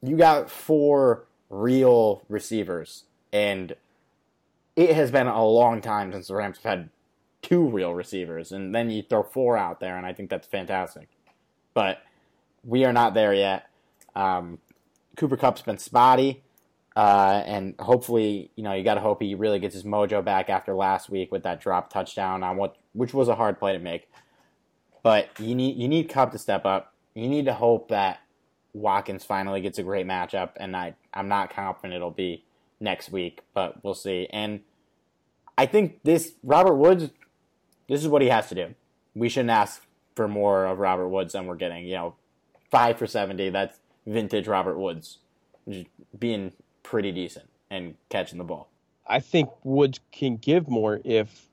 you 0.00 0.16
got 0.16 0.50
four 0.50 1.26
real 1.50 2.22
receivers. 2.30 3.04
And 3.34 3.76
it 4.74 4.94
has 4.94 5.10
been 5.10 5.26
a 5.26 5.44
long 5.44 5.82
time 5.82 6.10
since 6.10 6.28
the 6.28 6.36
Rams 6.36 6.56
have 6.62 6.78
had 6.78 6.90
two 7.42 7.68
real 7.68 7.92
receivers. 7.92 8.50
And 8.50 8.74
then 8.74 8.88
you 8.88 9.02
throw 9.02 9.22
four 9.22 9.58
out 9.58 9.78
there, 9.78 9.98
and 9.98 10.06
I 10.06 10.14
think 10.14 10.30
that's 10.30 10.46
fantastic. 10.46 11.08
But 11.74 11.98
we 12.64 12.86
are 12.86 12.94
not 12.94 13.12
there 13.12 13.34
yet. 13.34 13.68
Um, 14.16 14.56
Cooper 15.18 15.36
Kupp's 15.36 15.60
been 15.60 15.76
spotty, 15.76 16.42
uh, 16.96 17.42
and 17.44 17.74
hopefully, 17.78 18.50
you 18.56 18.62
know, 18.62 18.72
you 18.72 18.84
got 18.84 18.94
to 18.94 19.00
hope 19.00 19.20
he 19.20 19.34
really 19.34 19.58
gets 19.58 19.74
his 19.74 19.84
mojo 19.84 20.24
back 20.24 20.48
after 20.48 20.74
last 20.74 21.10
week 21.10 21.32
with 21.32 21.42
that 21.42 21.60
drop 21.60 21.92
touchdown 21.92 22.42
on 22.42 22.56
what, 22.56 22.76
which 22.92 23.12
was 23.12 23.28
a 23.28 23.34
hard 23.34 23.58
play 23.58 23.72
to 23.72 23.78
make. 23.78 24.08
But 25.02 25.28
you 25.38 25.54
need 25.54 25.76
you 25.76 25.86
need 25.86 26.08
Kupp 26.08 26.32
to 26.32 26.38
step 26.38 26.64
up. 26.64 26.94
You 27.14 27.28
need 27.28 27.44
to 27.44 27.52
hope 27.52 27.88
that 27.88 28.20
Watkins 28.72 29.24
finally 29.24 29.60
gets 29.60 29.78
a 29.78 29.82
great 29.82 30.06
matchup, 30.06 30.50
and 30.56 30.74
I 30.74 30.94
I'm 31.12 31.28
not 31.28 31.50
confident 31.50 31.94
it'll 31.94 32.10
be 32.10 32.44
next 32.80 33.10
week, 33.10 33.42
but 33.52 33.84
we'll 33.84 33.94
see. 33.94 34.28
And 34.30 34.60
I 35.58 35.66
think 35.66 36.00
this 36.04 36.32
Robert 36.42 36.76
Woods, 36.76 37.10
this 37.88 38.02
is 38.02 38.08
what 38.08 38.22
he 38.22 38.28
has 38.28 38.48
to 38.48 38.54
do. 38.54 38.74
We 39.14 39.28
shouldn't 39.28 39.50
ask 39.50 39.82
for 40.14 40.26
more 40.26 40.64
of 40.64 40.78
Robert 40.78 41.08
Woods 41.08 41.32
than 41.34 41.46
we're 41.46 41.56
getting. 41.56 41.86
You 41.86 41.94
know, 41.94 42.14
five 42.70 42.98
for 42.98 43.06
70. 43.06 43.50
That's 43.50 43.78
vintage 44.06 44.48
Robert 44.48 44.78
Woods 44.78 45.18
being 46.18 46.52
pretty 46.84 47.10
decent 47.10 47.50
and 47.70 47.96
catching 48.10 48.38
the 48.38 48.44
ball. 48.44 48.70
I 49.06 49.18
think 49.18 49.50
Woods 49.64 49.98
can 50.12 50.36
give 50.36 50.68
more 50.68 51.00
if 51.04 51.48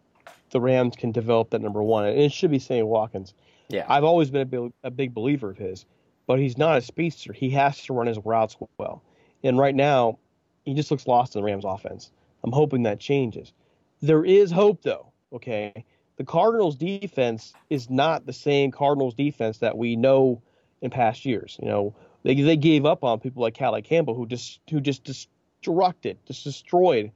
the 0.52 0.62
Rams 0.62 0.96
can 0.96 1.12
develop 1.12 1.50
that 1.50 1.62
number 1.62 1.82
one. 1.82 2.06
And 2.06 2.20
it 2.20 2.32
should 2.32 2.52
be 2.52 2.60
Sammy 2.60 2.84
Watkins. 2.84 3.34
Yeah. 3.70 3.86
I've 3.90 4.04
always 4.04 4.30
been 4.30 4.42
a 4.42 4.46
big, 4.46 4.74
a 4.84 4.92
big 4.92 5.14
believer 5.14 5.50
of 5.50 5.58
his, 5.58 5.86
but 6.28 6.40
he's 6.40 6.58
not 6.58 6.78
a 6.78 6.82
speedster. 6.82 7.34
He 7.34 7.50
has 7.52 7.82
to 7.84 7.94
run 7.94 8.08
his 8.08 8.20
routes 8.20 8.56
well. 8.78 9.02
And 9.44 9.58
right 9.58 9.74
now, 9.74 10.20
he 10.64 10.74
just 10.74 10.92
looks 10.92 11.08
lost 11.08 11.36
in 11.36 11.42
the 11.42 11.46
Rams 11.46 11.66
offense. 11.66 12.12
I'm 12.44 12.52
hoping 12.52 12.84
that 12.84 13.00
changes. 13.00 13.54
There 14.02 14.24
is 14.24 14.52
hope, 14.52 14.84
though, 14.84 15.12
okay? 15.34 15.86
The 16.18 16.24
Cardinals 16.24 16.76
defense 16.76 17.54
is 17.70 17.90
not 17.90 18.26
the 18.26 18.34
same 18.34 18.72
Cardinals 18.72 19.14
defense 19.14 19.60
that 19.60 19.78
we 19.78 19.96
know 19.96 20.42
in 20.82 20.92
past 20.92 21.26
years. 21.26 21.58
You 21.62 21.68
know, 21.68 21.96
they 22.24 22.36
they 22.36 22.58
gave 22.58 22.86
up 22.86 23.04
on 23.04 23.20
people 23.20 23.42
like 23.42 23.54
Calais 23.54 23.82
Campbell 23.82 24.16
who 24.16 24.26
just 24.26 24.60
who 24.70 24.80
just 24.80 25.04
destructed, 25.04 26.18
just 26.26 26.44
destroyed 26.44 27.12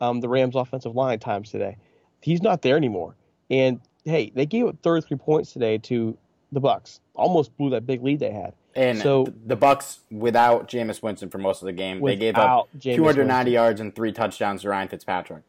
um, 0.00 0.20
the 0.20 0.28
Rams' 0.28 0.56
offensive 0.56 0.94
line 0.94 1.18
times 1.18 1.50
today. 1.50 1.76
He's 2.20 2.42
not 2.42 2.62
there 2.62 2.76
anymore. 2.76 3.14
And 3.50 3.80
hey, 4.04 4.32
they 4.34 4.46
gave 4.46 4.66
up 4.66 4.76
33 4.82 5.16
points 5.18 5.52
today 5.52 5.78
to 5.78 6.16
the 6.52 6.60
Bucks. 6.60 7.00
Almost 7.14 7.56
blew 7.56 7.70
that 7.70 7.86
big 7.86 8.02
lead 8.02 8.20
they 8.20 8.32
had. 8.32 8.54
And 8.74 8.98
so 8.98 9.26
the 9.46 9.56
Bucks 9.56 10.00
without 10.10 10.68
Jameis 10.68 11.02
Winston 11.02 11.28
for 11.28 11.38
most 11.38 11.60
of 11.60 11.66
the 11.66 11.72
game, 11.72 12.00
they 12.04 12.16
gave 12.16 12.36
up 12.36 12.68
Jameis 12.78 12.96
290 12.96 13.26
Winston. 13.26 13.52
yards 13.52 13.80
and 13.80 13.94
three 13.94 14.12
touchdowns 14.12 14.62
to 14.62 14.68
Ryan 14.68 14.88
Fitzpatrick. 14.88 15.42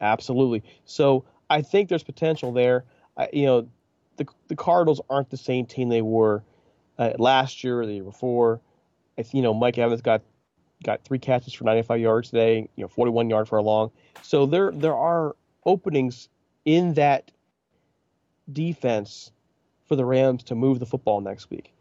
Absolutely. 0.00 0.62
So 0.84 1.24
I 1.48 1.62
think 1.62 1.88
there's 1.88 2.02
potential 2.02 2.52
there. 2.52 2.84
I, 3.16 3.28
you 3.32 3.46
know, 3.46 3.68
the 4.16 4.26
the 4.48 4.56
Cardinals 4.56 5.00
aren't 5.08 5.30
the 5.30 5.36
same 5.36 5.64
team 5.64 5.88
they 5.88 6.02
were 6.02 6.42
uh, 6.98 7.12
last 7.18 7.64
year 7.64 7.80
or 7.80 7.86
the 7.86 7.94
year 7.94 8.04
before. 8.04 8.60
You 9.32 9.42
know 9.42 9.54
Mike 9.54 9.78
Evans 9.78 10.02
got 10.02 10.22
got 10.84 11.02
three 11.04 11.18
catches 11.18 11.54
for 11.54 11.64
95 11.64 12.00
yards 12.00 12.30
today, 12.30 12.68
you 12.76 12.84
know 12.84 12.88
41 12.88 13.30
yard 13.30 13.48
for 13.48 13.58
a 13.58 13.62
long. 13.62 13.90
So 14.22 14.46
there 14.46 14.70
there 14.72 14.94
are 14.94 15.34
openings 15.64 16.28
in 16.64 16.94
that 16.94 17.30
defense 18.52 19.30
for 19.86 19.96
the 19.96 20.04
Rams 20.04 20.42
to 20.44 20.54
move 20.54 20.78
the 20.78 20.86
football 20.86 21.20
next 21.20 21.50
week. 21.50 21.72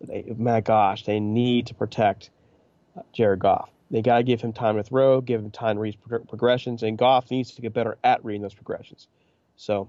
They, 0.00 0.32
my 0.36 0.60
gosh, 0.60 1.04
they 1.04 1.20
need 1.20 1.66
to 1.68 1.74
protect 1.74 2.30
uh, 2.96 3.02
Jared 3.12 3.40
Goff. 3.40 3.70
They 3.90 4.02
got 4.02 4.18
to 4.18 4.22
give 4.22 4.40
him 4.40 4.52
time 4.52 4.76
to 4.76 4.82
throw, 4.82 5.20
give 5.20 5.40
him 5.40 5.50
time 5.50 5.76
to 5.76 5.80
read 5.80 5.98
progressions, 6.28 6.82
and 6.82 6.98
Goff 6.98 7.30
needs 7.30 7.54
to 7.54 7.62
get 7.62 7.72
better 7.72 7.96
at 8.02 8.24
reading 8.24 8.42
those 8.42 8.54
progressions. 8.54 9.08
So, 9.56 9.88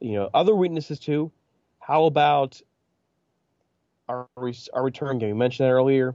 you 0.00 0.14
know, 0.14 0.30
other 0.34 0.54
weaknesses 0.54 0.98
too. 0.98 1.30
How 1.78 2.04
about 2.04 2.60
our, 4.08 4.28
our 4.36 4.82
return 4.82 5.18
game. 5.18 5.30
We 5.30 5.34
mentioned 5.34 5.68
that 5.68 5.72
earlier. 5.72 6.14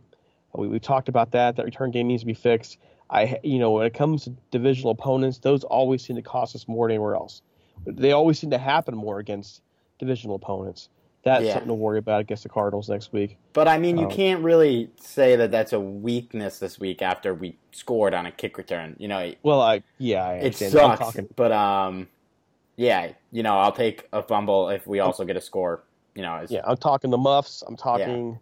We, 0.54 0.68
we 0.68 0.80
talked 0.80 1.10
about 1.10 1.32
that. 1.32 1.56
That 1.56 1.66
return 1.66 1.92
game 1.92 2.08
needs 2.08 2.22
to 2.22 2.28
be 2.28 2.34
fixed. 2.34 2.78
I, 3.10 3.40
you 3.44 3.60
know, 3.60 3.72
when 3.72 3.86
it 3.86 3.94
comes 3.94 4.24
to 4.26 4.32
divisional 4.52 4.92
opponents, 4.92 5.40
those 5.40 5.64
always 5.64 6.04
seem 6.04 6.16
to 6.16 6.22
cost 6.22 6.56
us 6.56 6.68
more 6.68 6.88
than 6.88 6.96
anywhere 6.96 7.16
else. 7.16 7.42
They 7.86 8.12
always 8.12 8.40
seem 8.40 8.50
to 8.52 8.58
happen 8.58 8.96
more 8.96 9.20
against 9.20 9.62
divisional 10.00 10.36
opponents. 10.36 10.90
That's 11.24 11.46
yeah. 11.46 11.54
something 11.54 11.70
to 11.70 11.74
worry 11.74 12.00
about 12.00 12.22
against 12.22 12.44
the 12.44 12.50
Cardinals 12.50 12.90
next 12.90 13.14
week. 13.14 13.38
But 13.54 13.68
I 13.68 13.78
mean, 13.78 13.98
you 13.98 14.06
um, 14.08 14.12
can't 14.12 14.44
really 14.44 14.90
say 15.00 15.38
that 15.38 15.52
that's 15.52 15.72
a 15.72 15.80
weakness 15.80 16.60
this 16.60 16.80
week 16.80 17.02
after 17.02 17.34
we 17.34 17.58
scored 17.72 18.14
on 18.14 18.26
a 18.26 18.32
kick 18.32 18.58
return. 18.58 18.98
You 19.00 19.08
know. 19.08 19.34
Well, 19.42 19.62
I 19.62 19.84
yeah, 20.00 20.26
I 20.26 20.34
it 20.36 20.56
sucks. 20.56 21.18
But 21.36 21.54
um, 21.54 22.10
yeah, 22.76 23.14
you 23.32 23.42
know, 23.42 23.58
I'll 23.58 23.72
take 23.72 24.08
a 24.12 24.22
fumble 24.22 24.70
if 24.70 24.86
we 24.86 25.00
also 25.00 25.24
get 25.24 25.38
a 25.38 25.42
score 25.42 25.84
you 26.16 26.22
know, 26.22 26.46
yeah, 26.50 26.62
I'm 26.66 26.78
talking 26.78 27.10
the 27.12 27.18
muffs. 27.18 27.64
I'm 27.68 27.76
talking 27.76 28.32
yeah. 28.32 28.38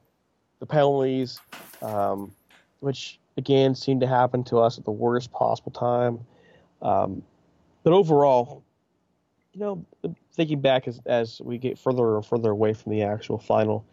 the 0.59 0.65
penalties, 0.65 1.39
um, 1.81 2.33
which 2.79 3.19
again 3.37 3.75
seem 3.75 3.99
to 4.01 4.07
happen 4.07 4.43
to 4.45 4.57
us 4.59 4.77
at 4.77 4.85
the 4.85 4.91
worst 4.91 5.31
possible 5.31 5.71
time. 5.71 6.19
Um, 6.81 7.23
but 7.83 7.93
overall, 7.93 8.63
you 9.53 9.59
know, 9.59 9.85
thinking 10.33 10.61
back 10.61 10.87
as 10.87 10.99
as 11.05 11.41
we 11.43 11.57
get 11.57 11.79
further 11.79 12.15
and 12.15 12.25
further 12.25 12.51
away 12.51 12.73
from 12.73 12.91
the 12.91 13.03
actual 13.03 13.37
final, 13.37 13.85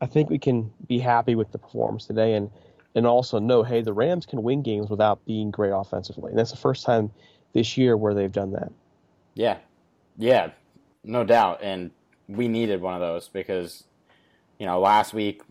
I 0.00 0.06
think 0.06 0.30
we 0.30 0.38
can 0.38 0.72
be 0.86 0.98
happy 0.98 1.34
with 1.34 1.52
the 1.52 1.58
performance 1.58 2.06
today 2.06 2.34
and 2.34 2.50
and 2.94 3.06
also 3.06 3.38
know, 3.38 3.62
hey, 3.62 3.80
the 3.80 3.92
Rams 3.92 4.26
can 4.26 4.42
win 4.42 4.62
games 4.62 4.90
without 4.90 5.24
being 5.24 5.50
great 5.50 5.70
offensively. 5.70 6.30
And 6.30 6.38
that's 6.38 6.50
the 6.50 6.58
first 6.58 6.84
time 6.84 7.10
this 7.52 7.76
year 7.76 7.96
where 7.96 8.14
they've 8.14 8.32
done 8.32 8.52
that. 8.52 8.70
Yeah. 9.34 9.58
Yeah, 10.18 10.50
no 11.04 11.24
doubt. 11.24 11.60
And 11.62 11.90
we 12.28 12.48
needed 12.48 12.80
one 12.80 12.94
of 12.94 13.00
those 13.00 13.28
because, 13.28 13.84
you 14.58 14.66
know, 14.66 14.80
last 14.80 15.12
week 15.14 15.42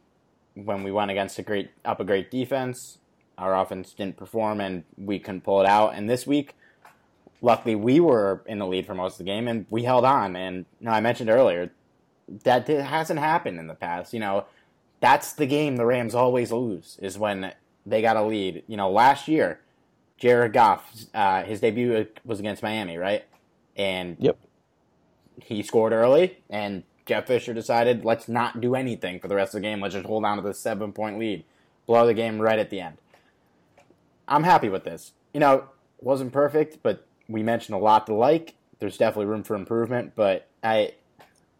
when 0.55 0.83
we 0.83 0.91
went 0.91 1.11
against 1.11 1.39
a 1.39 1.41
great 1.41 1.71
up 1.85 1.99
a 1.99 2.03
great 2.03 2.31
defense, 2.31 2.97
our 3.37 3.55
offense 3.55 3.93
didn't 3.93 4.17
perform 4.17 4.61
and 4.61 4.83
we 4.97 5.19
couldn't 5.19 5.41
pull 5.41 5.61
it 5.61 5.67
out. 5.67 5.93
And 5.95 6.09
this 6.09 6.27
week, 6.27 6.55
luckily 7.41 7.75
we 7.75 7.99
were 7.99 8.43
in 8.45 8.59
the 8.59 8.67
lead 8.67 8.85
for 8.85 8.93
most 8.93 9.13
of 9.13 9.17
the 9.19 9.23
game 9.23 9.47
and 9.47 9.65
we 9.69 9.83
held 9.83 10.05
on. 10.05 10.35
And 10.35 10.65
you 10.79 10.85
know, 10.85 10.91
I 10.91 11.01
mentioned 11.01 11.29
earlier 11.29 11.71
that 12.43 12.67
hasn't 12.67 13.19
happened 13.19 13.59
in 13.59 13.67
the 13.67 13.73
past. 13.73 14.13
You 14.13 14.19
know, 14.19 14.45
that's 14.99 15.33
the 15.33 15.45
game 15.45 15.77
the 15.77 15.85
Rams 15.85 16.15
always 16.15 16.51
lose 16.51 16.97
is 17.01 17.17
when 17.17 17.53
they 17.85 18.01
got 18.01 18.17
a 18.17 18.23
lead. 18.23 18.63
You 18.67 18.77
know, 18.77 18.89
last 18.89 19.27
year, 19.27 19.59
Jared 20.17 20.53
Goff, 20.53 20.93
uh, 21.13 21.43
his 21.43 21.59
debut 21.59 22.07
was 22.23 22.39
against 22.39 22.61
Miami, 22.61 22.97
right? 22.97 23.25
And 23.75 24.17
yep. 24.19 24.37
He 25.39 25.63
scored 25.63 25.93
early, 25.93 26.37
and 26.49 26.83
Jeff 27.05 27.27
Fisher 27.27 27.53
decided, 27.53 28.05
let's 28.05 28.27
not 28.27 28.61
do 28.61 28.75
anything 28.75 29.19
for 29.19 29.27
the 29.27 29.35
rest 29.35 29.53
of 29.53 29.61
the 29.61 29.67
game. 29.67 29.81
Let's 29.81 29.93
just 29.93 30.05
hold 30.05 30.25
on 30.25 30.37
to 30.37 30.43
the 30.43 30.53
seven 30.53 30.93
point 30.93 31.19
lead, 31.19 31.43
blow 31.85 32.05
the 32.05 32.13
game 32.13 32.39
right 32.39 32.59
at 32.59 32.69
the 32.69 32.79
end. 32.79 32.97
I'm 34.27 34.43
happy 34.43 34.69
with 34.69 34.83
this. 34.83 35.13
You 35.33 35.39
know, 35.39 35.65
wasn't 35.99 36.31
perfect, 36.31 36.79
but 36.83 37.05
we 37.27 37.43
mentioned 37.43 37.75
a 37.75 37.79
lot 37.79 38.05
to 38.07 38.13
like. 38.13 38.55
There's 38.79 38.97
definitely 38.97 39.25
room 39.25 39.43
for 39.43 39.55
improvement, 39.55 40.13
but 40.15 40.47
I, 40.63 40.93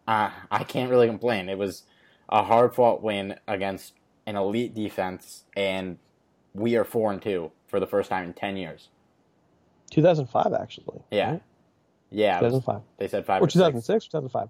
uh, 0.06 0.30
I 0.50 0.64
can't 0.64 0.90
really 0.90 1.06
complain. 1.06 1.48
It 1.48 1.58
was 1.58 1.84
a 2.28 2.42
hard 2.42 2.74
fought 2.74 3.02
win 3.02 3.36
against 3.46 3.94
an 4.26 4.36
elite 4.36 4.74
defense, 4.74 5.44
and 5.56 5.98
we 6.54 6.76
are 6.76 6.84
four 6.84 7.12
and 7.12 7.20
two 7.20 7.52
for 7.66 7.80
the 7.80 7.86
first 7.86 8.10
time 8.10 8.24
in 8.26 8.32
ten 8.32 8.56
years. 8.56 8.88
2005, 9.90 10.54
actually. 10.54 11.02
Yeah, 11.10 11.32
right? 11.32 11.42
Yeah. 12.12 12.38
2005. 12.38 12.74
Was, 12.74 12.82
they 12.98 13.08
said 13.08 13.26
five 13.26 13.42
or, 13.42 13.46
or 13.46 13.48
2006, 13.48 14.06
2005. 14.06 14.48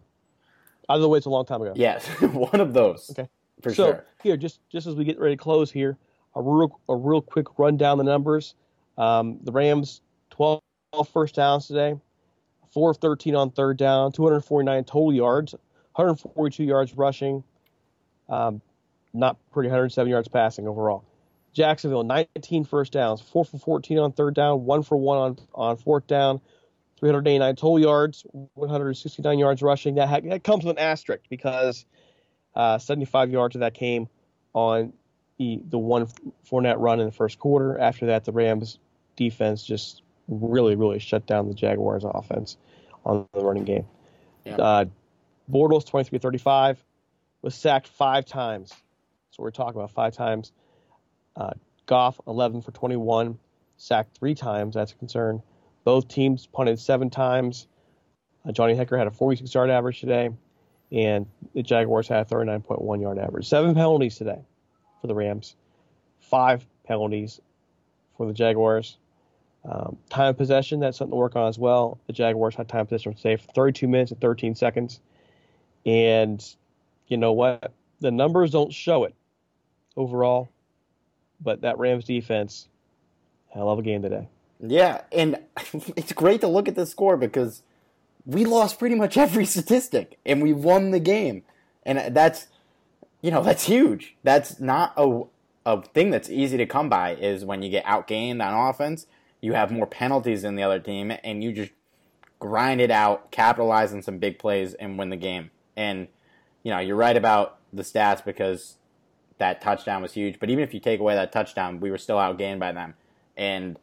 Either 0.88 1.08
way, 1.08 1.18
it's 1.18 1.26
a 1.26 1.30
long 1.30 1.46
time 1.46 1.62
ago. 1.62 1.72
Yes, 1.76 2.06
one 2.20 2.60
of 2.60 2.72
those. 2.72 3.10
Okay, 3.10 3.28
for 3.62 3.72
so, 3.72 3.86
sure. 3.86 4.06
Here, 4.22 4.36
just 4.36 4.60
just 4.68 4.86
as 4.86 4.94
we 4.94 5.04
get 5.04 5.18
ready 5.18 5.36
to 5.36 5.42
close 5.42 5.70
here, 5.70 5.96
a 6.34 6.42
real 6.42 6.80
a 6.88 6.96
real 6.96 7.20
quick 7.20 7.58
run 7.58 7.76
down 7.76 7.98
the 7.98 8.04
numbers. 8.04 8.54
Um, 8.98 9.38
the 9.42 9.52
Rams 9.52 10.00
12 10.30 10.60
first 11.12 11.34
downs 11.34 11.66
today, 11.66 11.94
four 12.72 12.90
of 12.90 12.98
13 12.98 13.34
on 13.34 13.50
third 13.50 13.78
down, 13.78 14.12
249 14.12 14.84
total 14.84 15.12
yards, 15.12 15.52
142 15.94 16.64
yards 16.64 16.94
rushing, 16.94 17.42
um, 18.28 18.60
not 19.14 19.36
pretty 19.52 19.68
107 19.68 20.10
yards 20.10 20.28
passing 20.28 20.66
overall. 20.66 21.04
Jacksonville 21.52 22.02
19 22.02 22.64
first 22.64 22.92
downs, 22.92 23.20
four 23.20 23.44
for 23.44 23.58
14 23.58 23.98
on 23.98 24.12
third 24.12 24.34
down, 24.34 24.64
one 24.64 24.82
for 24.82 24.96
one 24.96 25.18
on 25.18 25.38
on 25.54 25.76
fourth 25.76 26.06
down, 26.06 26.40
389 27.02 27.56
total 27.56 27.80
yards, 27.80 28.24
169 28.54 29.36
yards 29.36 29.60
rushing. 29.60 29.96
That, 29.96 30.08
ha- 30.08 30.20
that 30.22 30.44
comes 30.44 30.64
with 30.64 30.76
an 30.76 30.82
asterisk 30.82 31.24
because 31.28 31.84
uh, 32.54 32.78
75 32.78 33.30
yards 33.30 33.56
of 33.56 33.60
that 33.60 33.74
came 33.74 34.08
on 34.52 34.92
the, 35.36 35.60
the 35.68 35.78
one 35.78 36.06
Fournette 36.48 36.76
run 36.78 37.00
in 37.00 37.06
the 37.06 37.12
first 37.12 37.40
quarter. 37.40 37.76
After 37.76 38.06
that, 38.06 38.24
the 38.24 38.30
Rams 38.30 38.78
defense 39.16 39.64
just 39.64 40.02
really, 40.28 40.76
really 40.76 41.00
shut 41.00 41.26
down 41.26 41.48
the 41.48 41.54
Jaguars 41.54 42.04
offense 42.06 42.56
on 43.04 43.26
the 43.32 43.40
running 43.40 43.64
game. 43.64 43.86
Yeah. 44.44 44.56
Uh, 44.58 44.84
Bortles, 45.50 45.84
23 45.84 46.20
35, 46.20 46.84
was 47.42 47.56
sacked 47.56 47.88
five 47.88 48.26
times. 48.26 48.72
So 49.32 49.42
we're 49.42 49.50
talking 49.50 49.74
about 49.74 49.90
five 49.90 50.14
times. 50.14 50.52
Uh, 51.34 51.50
Goff, 51.86 52.20
11 52.28 52.62
for 52.62 52.70
21, 52.70 53.40
sacked 53.76 54.16
three 54.16 54.36
times. 54.36 54.76
That's 54.76 54.92
a 54.92 54.94
concern. 54.94 55.42
Both 55.84 56.08
teams 56.08 56.46
punted 56.46 56.78
seven 56.78 57.10
times. 57.10 57.66
Uh, 58.46 58.52
Johnny 58.52 58.74
Hekker 58.74 58.98
had 58.98 59.06
a 59.06 59.10
46 59.10 59.52
yard 59.54 59.70
average 59.70 60.00
today, 60.00 60.30
and 60.90 61.26
the 61.54 61.62
Jaguars 61.62 62.08
had 62.08 62.26
a 62.26 62.34
39.1 62.34 63.00
yard 63.00 63.18
average. 63.18 63.48
Seven 63.48 63.74
penalties 63.74 64.16
today 64.16 64.40
for 65.00 65.06
the 65.06 65.14
Rams, 65.14 65.56
five 66.20 66.66
penalties 66.84 67.40
for 68.16 68.26
the 68.26 68.32
Jaguars. 68.32 68.98
Um, 69.64 69.96
time 70.10 70.30
of 70.30 70.36
possession, 70.36 70.80
that's 70.80 70.98
something 70.98 71.12
to 71.12 71.16
work 71.16 71.36
on 71.36 71.48
as 71.48 71.58
well. 71.58 71.98
The 72.06 72.12
Jaguars 72.12 72.54
had 72.56 72.68
time 72.68 72.86
possession 72.86 73.14
today 73.14 73.36
for 73.36 73.52
32 73.52 73.86
minutes 73.86 74.10
and 74.10 74.20
13 74.20 74.54
seconds. 74.56 75.00
And 75.86 76.44
you 77.06 77.16
know 77.16 77.32
what? 77.32 77.72
The 78.00 78.10
numbers 78.10 78.50
don't 78.50 78.72
show 78.72 79.04
it 79.04 79.14
overall, 79.96 80.48
but 81.40 81.60
that 81.60 81.78
Rams 81.78 82.04
defense, 82.04 82.68
hell 83.50 83.68
of 83.68 83.78
a 83.78 83.82
game 83.82 84.02
today. 84.02 84.28
Yeah, 84.62 85.02
and 85.10 85.38
it's 85.96 86.12
great 86.12 86.40
to 86.40 86.48
look 86.48 86.68
at 86.68 86.76
the 86.76 86.86
score 86.86 87.16
because 87.16 87.62
we 88.24 88.44
lost 88.44 88.78
pretty 88.78 88.94
much 88.94 89.16
every 89.16 89.44
statistic 89.46 90.18
and 90.24 90.42
we 90.42 90.52
won 90.52 90.92
the 90.92 91.00
game. 91.00 91.42
And 91.84 92.14
that's 92.14 92.46
you 93.20 93.30
know, 93.30 93.42
that's 93.42 93.64
huge. 93.64 94.16
That's 94.22 94.60
not 94.60 94.92
a 94.96 95.24
a 95.64 95.82
thing 95.82 96.10
that's 96.10 96.28
easy 96.28 96.56
to 96.56 96.66
come 96.66 96.88
by 96.88 97.14
is 97.14 97.44
when 97.44 97.62
you 97.62 97.70
get 97.70 97.84
outgained 97.84 98.44
on 98.44 98.68
offense, 98.68 99.06
you 99.40 99.52
have 99.52 99.70
more 99.70 99.86
penalties 99.86 100.42
than 100.42 100.56
the 100.56 100.62
other 100.62 100.80
team 100.80 101.12
and 101.22 101.42
you 101.42 101.52
just 101.52 101.70
grind 102.40 102.80
it 102.80 102.90
out, 102.90 103.30
capitalize 103.30 103.92
on 103.92 104.02
some 104.02 104.18
big 104.18 104.40
plays 104.40 104.74
and 104.74 104.98
win 104.98 105.10
the 105.10 105.16
game. 105.16 105.50
And 105.76 106.08
you 106.62 106.70
know, 106.70 106.78
you're 106.78 106.96
right 106.96 107.16
about 107.16 107.58
the 107.72 107.82
stats 107.82 108.24
because 108.24 108.76
that 109.38 109.60
touchdown 109.60 110.02
was 110.02 110.12
huge, 110.12 110.38
but 110.38 110.50
even 110.50 110.62
if 110.62 110.72
you 110.74 110.78
take 110.78 111.00
away 111.00 111.14
that 111.14 111.32
touchdown, 111.32 111.80
we 111.80 111.90
were 111.90 111.98
still 111.98 112.16
outgained 112.16 112.60
by 112.60 112.72
them. 112.72 112.94
And 113.36 113.76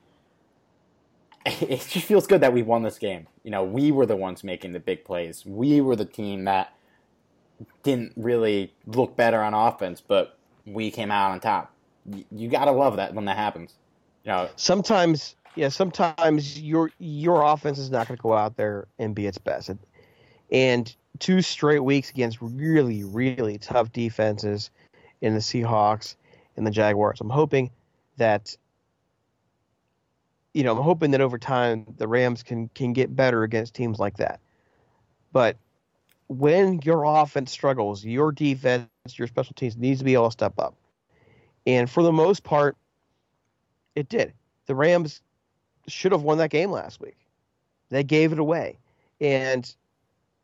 it 1.62 1.86
just 1.88 2.06
feels 2.06 2.28
good 2.28 2.42
that 2.42 2.54
we 2.54 2.62
won 2.62 2.84
this 2.84 2.98
game. 2.98 3.28
You 3.44 3.52
know, 3.52 3.64
we 3.64 3.92
were 3.92 4.06
the 4.06 4.16
ones 4.16 4.44
making 4.44 4.74
the 4.74 4.80
big 4.80 5.04
plays. 5.04 5.46
We 5.46 5.82
were 5.82 5.96
the 5.96 6.06
team 6.06 6.46
that 6.46 6.74
didn't 7.84 8.14
really 8.16 8.74
look 8.86 9.16
better 9.16 9.42
on 9.42 9.54
offense, 9.54 10.02
but 10.02 10.38
we 10.66 10.92
came 10.92 11.12
out 11.12 11.32
on 11.32 11.40
top. 11.40 11.74
You 12.32 12.50
got 12.50 12.66
to 12.66 12.72
love 12.72 12.96
that 12.98 13.14
when 13.14 13.26
that 13.26 13.38
happens. 13.38 13.76
You 14.24 14.32
know, 14.32 14.50
sometimes, 14.56 15.36
yeah, 15.56 15.70
sometimes 15.70 16.60
your 16.60 16.92
your 17.00 17.44
offense 17.44 17.78
is 17.78 17.90
not 17.90 18.08
going 18.08 18.18
to 18.18 18.22
go 18.22 18.34
out 18.34 18.58
there 18.58 18.88
and 18.98 19.16
be 19.16 19.26
its 19.26 19.38
best. 19.38 19.72
And 20.52 20.96
two 21.20 21.42
straight 21.42 21.80
weeks 21.80 22.10
against 22.10 22.38
really, 22.42 23.04
really 23.04 23.58
tough 23.58 23.92
defenses 23.92 24.72
in 25.22 25.34
the 25.34 25.40
Seahawks 25.40 26.16
and 26.58 26.66
the 26.66 26.72
Jaguars. 26.72 27.22
I'm 27.22 27.30
hoping 27.30 27.72
that 28.18 28.56
you 30.54 30.64
know, 30.64 30.76
I'm 30.76 30.84
hoping 30.84 31.12
that 31.12 31.22
over 31.22 31.38
time 31.38 31.86
the 31.98 32.08
Rams 32.08 32.44
can 32.44 32.70
can 32.70 32.94
get 32.94 33.16
better 33.16 33.44
against 33.44 33.74
teams 33.74 34.00
like 34.00 34.18
that. 34.18 34.40
But 35.32 35.58
when 36.28 36.80
your 36.84 37.04
offense 37.04 37.52
struggles, 37.52 38.04
your 38.06 38.32
defense, 38.32 38.90
your 39.14 39.28
special 39.28 39.54
teams 39.54 39.78
needs 39.78 40.00
to 40.00 40.06
be 40.06 40.14
able 40.14 40.28
to 40.28 40.32
step 40.32 40.54
up. 40.58 40.76
And 41.66 41.90
for 41.90 42.04
the 42.04 42.12
most 42.12 42.44
part, 42.44 42.78
it 43.96 44.10
did. 44.10 44.34
The 44.66 44.76
Rams 44.76 45.22
should 45.88 46.12
have 46.12 46.24
won 46.24 46.38
that 46.40 46.50
game 46.50 46.72
last 46.72 47.00
week. 47.00 47.18
They 47.90 48.04
gave 48.04 48.32
it 48.32 48.40
away, 48.40 48.78
and 49.20 49.72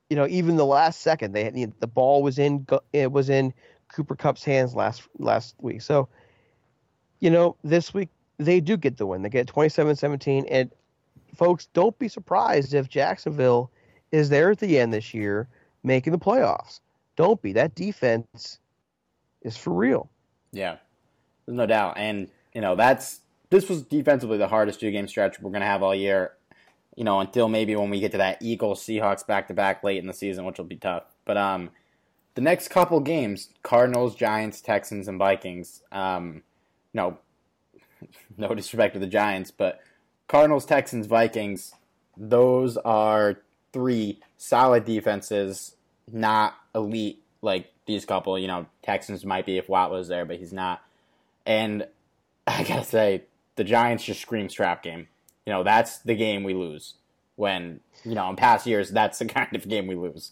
you 0.10 0.16
know, 0.16 0.28
even 0.28 0.56
the 0.56 0.66
last 0.66 1.02
second, 1.02 1.34
they 1.34 1.44
had, 1.44 1.74
the 1.80 1.88
ball 1.88 2.22
was 2.22 2.38
in 2.38 2.68
it 2.94 3.12
was 3.12 3.30
in 3.30 3.54
Cooper 3.88 4.16
Kupp's 4.16 4.44
hands 4.44 4.76
last 4.76 5.04
last 5.18 5.56
week. 5.60 5.82
So, 5.82 6.10
you 7.20 7.30
know, 7.30 7.56
this 7.64 7.94
week 7.94 8.10
they 8.38 8.60
do 8.60 8.78
get 8.78 8.98
the 8.98 9.06
win. 9.06 9.22
They 9.22 9.30
get 9.30 9.48
27-17 9.48 10.46
and 10.50 10.72
folks, 11.36 11.68
don't 11.74 11.98
be 12.00 12.08
surprised 12.08 12.74
if 12.74 12.90
Jacksonville 12.90 13.72
is 14.12 14.30
there 14.30 14.52
at 14.52 14.60
the 14.60 14.80
end 14.80 14.94
this 14.94 15.14
year 15.14 15.48
making 15.84 16.12
the 16.12 16.20
playoffs. 16.20 16.80
Don't 17.16 17.42
be. 17.42 17.54
That 17.54 17.76
defense 17.76 18.60
is 19.42 19.56
for 19.56 19.72
real. 19.74 20.10
Yeah. 20.52 20.78
There's 21.46 21.58
no 21.58 21.66
doubt. 21.66 21.96
And, 21.98 22.30
you 22.54 22.62
know, 22.62 22.76
that's 22.76 23.22
this 23.50 23.70
was 23.70 23.84
defensively 23.84 24.38
the 24.38 24.48
hardest 24.48 24.80
two 24.80 24.92
game 24.92 25.08
stretch 25.08 25.40
we're 25.40 25.52
to 25.52 25.66
have 25.66 25.84
all 25.84 25.96
year. 25.96 26.34
You 26.96 27.04
know, 27.04 27.20
until 27.20 27.50
maybe 27.50 27.76
when 27.76 27.90
we 27.90 28.00
get 28.00 28.14
to 28.14 28.18
that 28.20 28.42
Eagles 28.42 28.82
Seahawks 28.82 29.28
back 29.28 29.50
to 29.50 29.54
back 29.54 29.84
late 29.84 29.98
in 29.98 30.08
the 30.08 30.14
season, 30.14 30.46
which 30.46 30.58
will 30.58 30.66
be 30.66 30.78
tough. 30.78 31.04
But 31.26 31.38
um 31.38 31.70
the 32.36 32.42
next 32.42 32.68
couple 32.68 33.00
games, 33.00 33.50
Cardinals, 33.64 34.14
Giants, 34.14 34.62
Texans, 34.62 35.08
and 35.08 35.18
Vikings. 35.18 35.82
Um, 35.92 36.44
no, 36.94 37.18
no 38.38 38.54
disrespect 38.54 38.94
to 38.94 39.00
the 39.00 39.08
Giants, 39.08 39.52
but 39.52 39.80
Cardinals, 40.28 40.66
Texans, 40.66 41.08
Vikings, 41.08 41.74
those 42.18 42.78
are 42.78 43.42
three 43.74 44.20
solid 44.38 44.86
defenses, 44.86 45.76
not 46.12 46.56
elite 46.74 47.24
like 47.42 47.72
these 47.86 48.06
couple. 48.06 48.38
You 48.40 48.48
know, 48.48 48.66
Texans 48.84 49.26
might 49.26 49.46
be 49.46 49.58
if 49.58 49.70
Watt 49.70 49.92
was 49.92 50.08
there, 50.08 50.26
but 50.26 50.38
he's 50.38 50.54
not. 50.54 50.82
And 51.46 51.88
I 52.48 52.64
gotta 52.64 52.84
say, 52.84 53.24
the 53.56 53.64
Giants 53.64 54.04
just 54.04 54.22
scream 54.22 54.50
strap 54.50 54.84
game. 54.84 55.08
You 55.46 55.54
know, 55.54 55.64
that's 55.64 56.00
the 56.00 56.16
game 56.16 56.44
we 56.44 56.54
lose. 56.54 56.96
When 57.36 57.82
you 58.04 58.16
know, 58.16 58.30
in 58.30 58.36
past 58.36 58.66
years, 58.66 58.92
that's 58.92 59.20
the 59.20 59.26
kind 59.26 59.56
of 59.56 59.68
game 59.68 59.88
we 59.88 59.96
lose. 59.96 60.32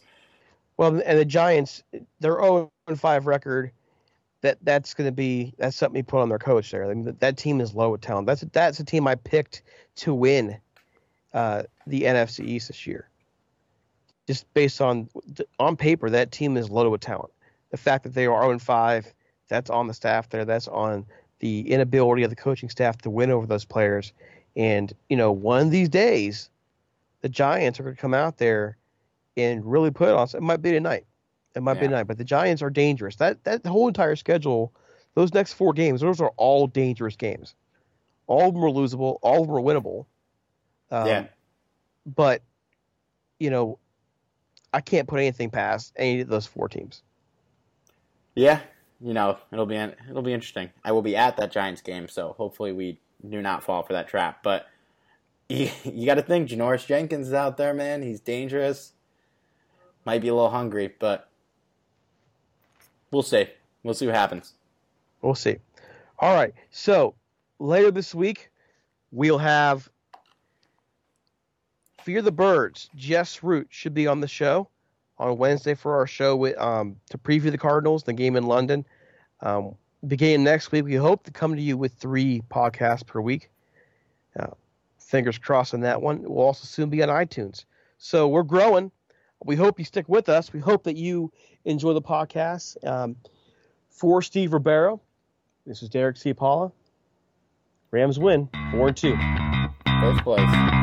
Well, 0.78 1.02
and 1.06 1.20
the 1.20 1.26
Giants, 1.26 1.84
their 2.20 2.42
0 2.42 2.72
5 2.96 3.28
record 3.28 3.72
that 4.44 4.58
that's 4.62 4.94
going 4.94 5.08
to 5.08 5.12
be 5.12 5.54
that's 5.58 5.76
something 5.76 5.98
you 5.98 6.04
put 6.04 6.22
on 6.22 6.30
their 6.30 6.38
coach 6.38 6.70
there. 6.70 6.84
I 6.84 6.94
mean, 6.94 7.06
that, 7.06 7.20
that 7.22 7.38
team 7.38 7.62
is 7.62 7.74
low 7.74 7.92
with 7.92 8.02
talent. 8.02 8.28
That's 8.28 8.42
that's 8.52 8.80
a 8.80 8.84
team 8.84 9.08
I 9.08 9.16
picked 9.16 9.64
to 9.98 10.14
win 10.14 10.58
uh, 11.34 11.64
the 11.88 12.04
NFC 12.04 12.46
East 12.46 12.68
this 12.68 12.86
year. 12.86 13.10
Just 14.28 14.54
based 14.54 14.82
on 14.82 15.10
on 15.60 15.78
paper, 15.78 16.10
that 16.10 16.32
team 16.32 16.58
is 16.58 16.70
loaded 16.70 16.90
with 16.90 17.02
talent. 17.02 17.32
The 17.72 17.78
fact 17.78 18.04
that 18.04 18.14
they 18.14 18.28
are 18.28 18.44
0 18.44 18.60
5, 18.60 19.14
that's 19.48 19.70
on 19.70 19.88
the 19.88 19.94
staff 19.94 20.30
there. 20.30 20.46
That's 20.46 20.68
on 20.68 21.06
the 21.40 21.72
inability 21.72 22.24
of 22.24 22.30
the 22.30 22.36
coaching 22.36 22.70
staff 22.70 22.98
to 23.00 23.10
win 23.10 23.32
over 23.32 23.48
those 23.48 23.66
players. 23.66 24.12
And 24.58 24.94
you 25.10 25.16
know, 25.16 25.32
one 25.32 25.62
of 25.62 25.72
these 25.72 25.90
days, 25.90 26.50
the 27.22 27.30
Giants 27.30 27.80
are 27.80 27.84
going 27.84 27.96
to 27.96 28.02
come 28.02 28.14
out 28.14 28.38
there 28.38 28.78
and 29.38 29.66
really 29.66 29.90
put 29.90 30.10
on. 30.10 30.28
It 30.34 30.42
might 30.42 30.62
be 30.62 30.72
tonight. 30.72 31.06
It 31.56 31.62
might 31.62 31.76
Yeah. 31.76 31.82
be 31.82 31.88
tonight, 31.88 32.04
but 32.04 32.18
the 32.18 32.24
Giants 32.24 32.62
are 32.62 32.70
dangerous. 32.70 33.16
That 33.18 33.44
that 33.44 33.66
whole 33.66 33.88
entire 33.88 34.16
schedule, 34.16 34.74
those 35.16 35.34
next 35.34 35.54
four 35.54 35.74
games, 35.74 36.02
those 36.02 36.20
are 36.20 36.32
all 36.38 36.68
dangerous 36.68 37.16
games. 37.16 37.56
All 38.28 38.48
of 38.48 38.54
them 38.54 38.64
are 38.64 38.70
losable. 38.70 39.20
All 39.22 39.42
of 39.42 39.48
them 39.48 39.56
are 39.56 39.62
winnable. 39.62 40.06
Um, 40.90 41.08
yeah. 41.08 41.26
But 42.06 42.42
you 43.40 43.50
know, 43.50 43.78
I 44.74 44.82
can't 44.82 45.08
put 45.08 45.20
anything 45.20 45.50
past 45.50 45.94
any 45.96 46.22
of 46.22 46.28
those 46.28 46.48
four 46.48 46.68
teams. 46.70 47.04
Yeah, 48.36 48.62
you 49.00 49.14
know 49.14 49.38
it'll 49.52 49.68
be 49.68 49.76
it'll 49.76 50.22
be 50.24 50.34
interesting. 50.34 50.72
I 50.84 50.92
will 50.92 51.02
be 51.04 51.16
at 51.16 51.38
that 51.38 51.52
Giants 51.52 51.82
game, 51.82 52.08
so 52.08 52.34
hopefully 52.38 52.72
we 52.72 53.00
do 53.28 53.42
not 53.42 53.64
fall 53.64 53.84
for 53.84 53.94
that 53.94 54.08
trap. 54.08 54.42
But 54.42 54.68
you, 55.50 55.70
you 55.84 56.06
got 56.08 56.16
to 56.16 56.24
think, 56.24 56.50
Janoris 56.50 56.88
Jenkins 56.88 57.28
is 57.28 57.34
out 57.34 57.58
there, 57.58 57.74
man. 57.74 58.02
He's 58.02 58.20
dangerous. 58.20 58.94
Might 60.06 60.22
be 60.22 60.30
a 60.30 60.34
little 60.34 60.50
hungry, 60.50 60.94
but 61.00 61.30
we'll 63.14 63.24
see. 63.24 63.48
We'll 63.84 63.94
see 63.94 64.08
what 64.08 64.16
happens. 64.16 64.54
We'll 65.22 65.36
see. 65.36 65.58
All 66.20 66.36
right. 66.36 66.54
So 66.72 67.16
later 67.60 67.92
this 67.92 68.14
week, 68.14 68.50
we'll 69.12 69.38
have 69.38 69.90
Fear 72.02 72.22
the 72.22 72.32
Birds. 72.32 72.90
Jess 72.96 73.44
Root 73.44 73.68
should 73.70 73.94
be 73.94 74.08
on 74.08 74.20
the 74.20 74.28
show 74.28 74.68
on 75.18 75.38
Wednesday 75.38 75.76
for 75.76 75.96
our 75.96 76.08
show 76.08 76.36
with 76.36 76.58
um, 76.58 76.98
to 77.10 77.18
preview 77.18 77.52
the 77.52 77.58
Cardinals, 77.58 78.04
the 78.04 78.14
game 78.14 78.36
in 78.36 78.46
London. 78.46 78.86
Um, 79.42 79.76
beginning 80.08 80.44
next 80.44 80.72
week, 80.72 80.86
we 80.86 80.96
hope 80.96 81.24
to 81.24 81.32
come 81.32 81.56
to 81.56 81.62
you 81.62 81.78
with 81.78 81.94
three 81.94 82.42
podcasts 82.50 83.06
per 83.06 83.22
week. 83.22 83.50
Uh, 84.38 84.48
fingers 85.00 85.38
crossed 85.38 85.74
on 85.74 85.82
that 85.82 86.02
one. 86.02 86.24
We'll 86.24 86.46
also 86.46 86.66
soon 86.66 86.90
be 86.90 87.04
on 87.04 87.10
iTunes. 87.10 87.66
So 87.98 88.28
we're 88.28 88.44
growing. 88.44 88.92
We 89.46 89.56
hope 89.56 89.80
you 89.80 89.86
stick 89.86 90.08
with 90.08 90.30
us. 90.30 90.54
We 90.54 90.60
hope 90.60 90.84
that 90.84 90.96
you 90.96 91.32
enjoy 91.66 91.94
the 91.94 92.02
podcast. 92.02 92.78
Um, 92.88 93.16
for 93.90 94.22
Steve 94.22 94.54
Ribeiro, 94.54 95.02
this 95.66 95.84
is 95.84 95.90
Derek 95.90 96.18
C. 96.18 96.34
Paula. 96.34 96.72
Rams 97.92 98.20
win 98.20 98.50
4 98.72 98.92
2. 98.92 99.16
First 100.02 100.24
place. 100.24 100.83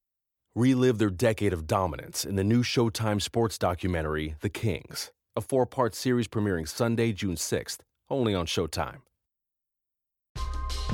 Relive 0.53 0.97
their 0.97 1.09
decade 1.09 1.53
of 1.53 1.65
dominance 1.65 2.25
in 2.25 2.35
the 2.35 2.43
new 2.43 2.61
Showtime 2.61 3.21
sports 3.21 3.57
documentary, 3.57 4.35
The 4.41 4.49
Kings, 4.49 5.09
a 5.33 5.39
four 5.39 5.65
part 5.65 5.95
series 5.95 6.27
premiering 6.27 6.67
Sunday, 6.67 7.13
June 7.13 7.35
6th, 7.35 7.77
only 8.09 8.35
on 8.35 8.47
Showtime. 8.47 8.97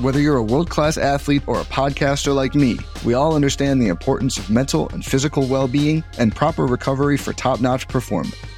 Whether 0.00 0.20
you're 0.20 0.36
a 0.36 0.44
world 0.44 0.70
class 0.70 0.96
athlete 0.96 1.42
or 1.48 1.60
a 1.60 1.64
podcaster 1.64 2.32
like 2.32 2.54
me, 2.54 2.78
we 3.04 3.14
all 3.14 3.34
understand 3.34 3.82
the 3.82 3.88
importance 3.88 4.38
of 4.38 4.48
mental 4.48 4.88
and 4.90 5.04
physical 5.04 5.44
well 5.48 5.66
being 5.66 6.04
and 6.18 6.32
proper 6.32 6.64
recovery 6.64 7.16
for 7.16 7.32
top 7.32 7.60
notch 7.60 7.88
performance. 7.88 8.36